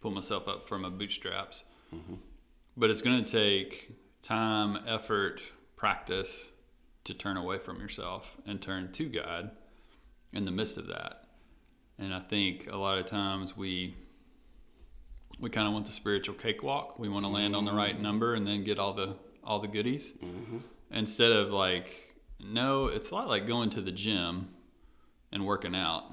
Pull 0.00 0.10
myself 0.12 0.48
up 0.48 0.68
from 0.68 0.82
my 0.82 0.88
bootstraps. 0.88 1.64
But 2.76 2.90
it's 2.90 3.02
going 3.02 3.22
to 3.22 3.30
take 3.30 3.90
time, 4.22 4.78
effort, 4.86 5.42
practice 5.76 6.52
to 7.04 7.14
turn 7.14 7.36
away 7.36 7.58
from 7.58 7.80
yourself 7.80 8.36
and 8.46 8.60
turn 8.60 8.92
to 8.92 9.08
God 9.08 9.50
in 10.32 10.44
the 10.44 10.50
midst 10.50 10.76
of 10.78 10.86
that. 10.88 11.24
And 11.98 12.14
I 12.14 12.20
think 12.20 12.68
a 12.70 12.76
lot 12.76 12.98
of 12.98 13.06
times 13.06 13.56
we 13.56 13.96
we 15.40 15.50
kind 15.50 15.66
of 15.66 15.72
want 15.72 15.86
the 15.86 15.92
spiritual 15.92 16.34
cakewalk. 16.34 16.98
We 16.98 17.08
want 17.08 17.24
to 17.24 17.30
land 17.30 17.54
on 17.54 17.64
the 17.64 17.72
right 17.72 17.96
mm. 17.96 18.00
number 18.00 18.34
and 18.34 18.46
then 18.46 18.64
get 18.64 18.78
all 18.78 18.92
the 18.92 19.16
all 19.44 19.60
the 19.60 19.68
goodies 19.68 20.12
mm-hmm. 20.12 20.58
instead 20.90 21.32
of 21.32 21.50
like 21.50 22.14
no. 22.40 22.86
It's 22.86 23.10
a 23.10 23.14
lot 23.14 23.28
like 23.28 23.46
going 23.46 23.70
to 23.70 23.80
the 23.80 23.92
gym 23.92 24.48
and 25.32 25.46
working 25.46 25.74
out. 25.74 26.04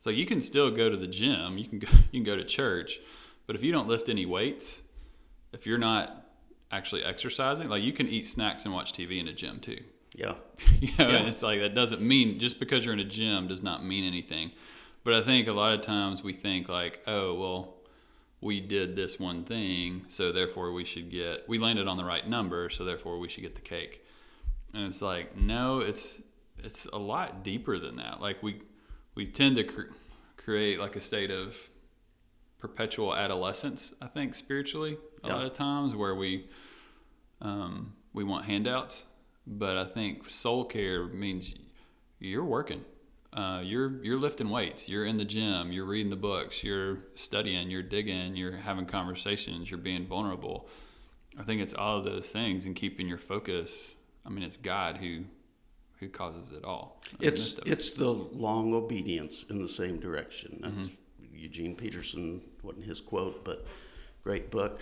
So 0.00 0.10
you 0.10 0.26
can 0.26 0.42
still 0.42 0.70
go 0.70 0.90
to 0.90 0.96
the 0.96 1.06
gym. 1.06 1.56
You 1.58 1.66
can 1.66 1.78
go, 1.78 1.88
you 2.12 2.20
can 2.20 2.24
go 2.24 2.36
to 2.36 2.44
church, 2.44 3.00
but 3.46 3.56
if 3.56 3.62
you 3.62 3.72
don't 3.72 3.88
lift 3.88 4.08
any 4.08 4.26
weights, 4.26 4.82
if 5.52 5.66
you're 5.66 5.78
not 5.78 6.26
actually 6.70 7.04
exercising, 7.04 7.68
like 7.68 7.82
you 7.82 7.92
can 7.92 8.08
eat 8.08 8.26
snacks 8.26 8.64
and 8.64 8.74
watch 8.74 8.92
TV 8.92 9.20
in 9.20 9.28
a 9.28 9.32
gym 9.32 9.60
too. 9.60 9.80
Yeah. 10.16 10.34
You 10.80 10.88
know, 10.98 11.08
Yeah. 11.08 11.16
and 11.16 11.28
it's 11.28 11.42
like 11.42 11.60
that 11.60 11.74
doesn't 11.74 12.02
mean 12.02 12.38
just 12.38 12.58
because 12.60 12.84
you're 12.84 12.94
in 12.94 13.00
a 13.00 13.04
gym 13.04 13.48
does 13.48 13.62
not 13.62 13.84
mean 13.84 14.04
anything. 14.04 14.52
But 15.04 15.14
I 15.14 15.22
think 15.22 15.48
a 15.48 15.52
lot 15.52 15.74
of 15.74 15.82
times 15.82 16.22
we 16.22 16.32
think 16.32 16.68
like, 16.68 17.00
oh 17.06 17.34
well, 17.34 17.74
we 18.40 18.60
did 18.60 18.96
this 18.96 19.18
one 19.20 19.44
thing, 19.44 20.04
so 20.08 20.32
therefore 20.32 20.72
we 20.72 20.84
should 20.84 21.10
get 21.10 21.48
we 21.48 21.58
landed 21.58 21.86
on 21.86 21.96
the 21.96 22.04
right 22.04 22.26
number, 22.28 22.70
so 22.70 22.84
therefore 22.84 23.18
we 23.18 23.28
should 23.28 23.42
get 23.42 23.54
the 23.54 23.60
cake. 23.60 24.04
And 24.72 24.84
it's 24.86 25.02
like, 25.02 25.36
no, 25.36 25.78
it's 25.80 26.20
it's 26.58 26.86
a 26.86 26.98
lot 26.98 27.44
deeper 27.44 27.78
than 27.78 27.96
that. 27.96 28.20
Like 28.20 28.42
we 28.42 28.60
we 29.14 29.26
tend 29.26 29.56
to 29.56 29.64
cr- 29.64 29.92
create 30.36 30.80
like 30.80 30.96
a 30.96 31.00
state 31.00 31.30
of 31.30 31.56
perpetual 32.58 33.14
adolescence. 33.14 33.92
I 34.00 34.06
think 34.06 34.34
spiritually 34.34 34.96
a 35.22 35.28
Yeah. 35.28 35.34
lot 35.36 35.44
of 35.44 35.52
times 35.52 35.94
where 35.94 36.14
we 36.14 36.48
um, 37.42 37.94
we 38.14 38.24
want 38.24 38.46
handouts, 38.46 39.04
but 39.46 39.76
I 39.76 39.84
think 39.84 40.28
soul 40.30 40.64
care 40.64 41.04
means 41.06 41.54
you're 42.18 42.44
working. 42.44 42.84
Uh, 43.34 43.60
you're 43.64 44.02
you're 44.04 44.18
lifting 44.18 44.48
weights. 44.48 44.88
You're 44.88 45.06
in 45.06 45.16
the 45.16 45.24
gym. 45.24 45.72
You're 45.72 45.86
reading 45.86 46.10
the 46.10 46.16
books. 46.16 46.62
You're 46.62 47.00
studying. 47.16 47.68
You're 47.70 47.82
digging. 47.82 48.36
You're 48.36 48.56
having 48.56 48.86
conversations. 48.86 49.70
You're 49.70 49.78
being 49.80 50.06
vulnerable. 50.06 50.68
I 51.38 51.42
think 51.42 51.60
it's 51.60 51.74
all 51.74 51.98
of 51.98 52.04
those 52.04 52.30
things 52.30 52.64
and 52.66 52.76
keeping 52.76 53.08
your 53.08 53.18
focus. 53.18 53.96
I 54.24 54.28
mean, 54.30 54.44
it's 54.44 54.56
God 54.56 54.98
who 54.98 55.24
who 55.98 56.08
causes 56.08 56.52
it 56.52 56.64
all. 56.64 57.00
the 57.18 57.26
It's 57.26 57.32
midst 57.56 57.58
of 57.58 57.66
it. 57.66 57.72
it's 57.72 57.90
the 57.92 58.10
long 58.10 58.72
obedience 58.72 59.44
in 59.50 59.60
the 59.60 59.68
same 59.68 59.98
direction. 59.98 60.60
That's 60.62 60.74
Mm-hmm. 60.74 60.94
Eugene 61.36 61.74
Peterson 61.74 62.40
wasn't 62.62 62.84
his 62.86 63.00
quote, 63.00 63.44
but 63.44 63.66
great 64.22 64.50
book. 64.52 64.80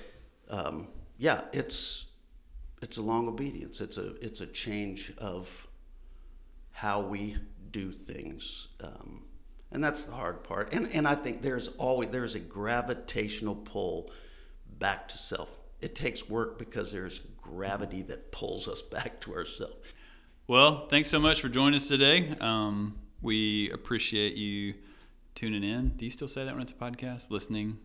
Um, 0.51 0.89
yeah, 1.17 1.43
it's 1.53 2.07
it's 2.83 2.99
a 2.99 3.03
long 3.03 3.27
obedience. 3.29 3.81
It's 3.81 3.97
a 3.97 4.15
it's 4.17 4.43
a 4.43 4.47
change 4.47 5.13
of 5.17 5.67
how 6.73 7.01
we 7.01 7.37
do 7.73 7.91
things, 7.91 8.69
um, 8.83 9.25
and 9.71 9.83
that's 9.83 10.05
the 10.05 10.13
hard 10.13 10.45
part. 10.45 10.73
And 10.73 10.89
and 10.93 11.09
I 11.09 11.15
think 11.15 11.43
there's 11.43 11.69
always 11.69 12.11
there's 12.11 12.35
a 12.35 12.41
gravitational 12.41 13.57
pull 13.57 14.11
back 14.79 15.09
to 15.09 15.19
self. 15.19 15.59
It 15.81 15.95
takes 15.95 16.29
work 16.29 16.59
because 16.59 16.93
there's 16.93 17.21
gravity 17.41 18.03
that 18.03 18.31
pulls 18.33 18.69
us 18.69 18.83
back 18.97 19.21
to 19.23 19.35
ourselves. 19.35 19.79
Well, 20.47 20.87
thanks 20.89 21.09
so 21.09 21.19
much 21.19 21.41
for 21.41 21.49
joining 21.49 21.77
us 21.77 21.89
today. 21.89 22.35
Um, 22.41 22.99
we 23.23 23.71
appreciate 23.71 24.35
you 24.35 24.75
tuning 25.35 25.63
in. 25.63 25.91
Do 25.91 26.05
you 26.05 26.11
still 26.11 26.29
say 26.29 26.45
that 26.45 26.53
when 26.53 26.63
it's 26.63 26.73
a 26.73 26.75
podcast? 26.75 27.31
Listening, 27.31 27.79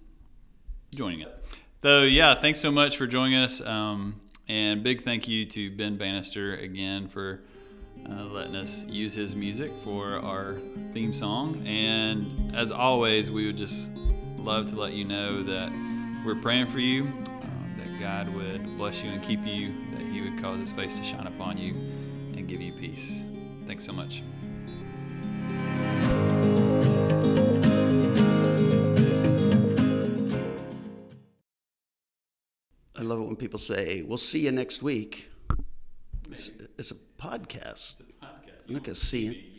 joining 0.93 1.21
it. 1.21 1.43
So, 1.83 2.01
yeah, 2.01 2.33
thanks 2.39 2.59
so 2.59 2.71
much 2.71 2.97
for 2.97 3.05
joining 3.05 3.37
us. 3.37 3.61
Um, 3.61 4.19
and 4.47 4.83
big 4.83 5.03
thank 5.03 5.27
you 5.27 5.45
to 5.45 5.69
Ben 5.71 5.97
Bannister 5.97 6.55
again 6.55 7.07
for 7.07 7.41
uh, 8.09 8.23
letting 8.25 8.55
us 8.55 8.85
use 8.87 9.13
his 9.13 9.35
music 9.35 9.71
for 9.83 10.19
our 10.19 10.53
theme 10.93 11.13
song. 11.13 11.65
And 11.65 12.55
as 12.55 12.71
always, 12.71 13.29
we 13.29 13.45
would 13.45 13.57
just 13.57 13.89
love 14.39 14.69
to 14.71 14.75
let 14.75 14.93
you 14.93 15.03
know 15.03 15.43
that 15.43 15.71
we're 16.25 16.35
praying 16.35 16.67
for 16.67 16.79
you, 16.79 17.07
uh, 17.25 17.77
that 17.77 17.99
God 17.99 18.33
would 18.33 18.65
bless 18.77 19.03
you 19.03 19.09
and 19.11 19.21
keep 19.21 19.45
you, 19.45 19.73
that 19.91 20.01
He 20.01 20.21
would 20.21 20.41
cause 20.41 20.59
His 20.59 20.71
face 20.71 20.97
to 20.97 21.03
shine 21.03 21.27
upon 21.27 21.57
you 21.57 21.73
and 22.35 22.47
give 22.47 22.61
you 22.61 22.73
peace. 22.73 23.23
Thanks 23.65 23.83
so 23.85 23.93
much. 23.93 24.23
I 32.95 33.01
love 33.01 33.19
it 33.19 33.23
when 33.23 33.35
people 33.35 33.59
say, 33.59 34.01
"We'll 34.01 34.17
see 34.17 34.39
you 34.39 34.51
next 34.51 34.81
week." 34.81 35.29
It's, 36.29 36.51
it's 36.77 36.91
a 36.91 36.95
podcast. 37.17 37.95
podcast 38.23 38.69
Look 38.69 38.87
at 38.87 38.97
see 38.97 39.56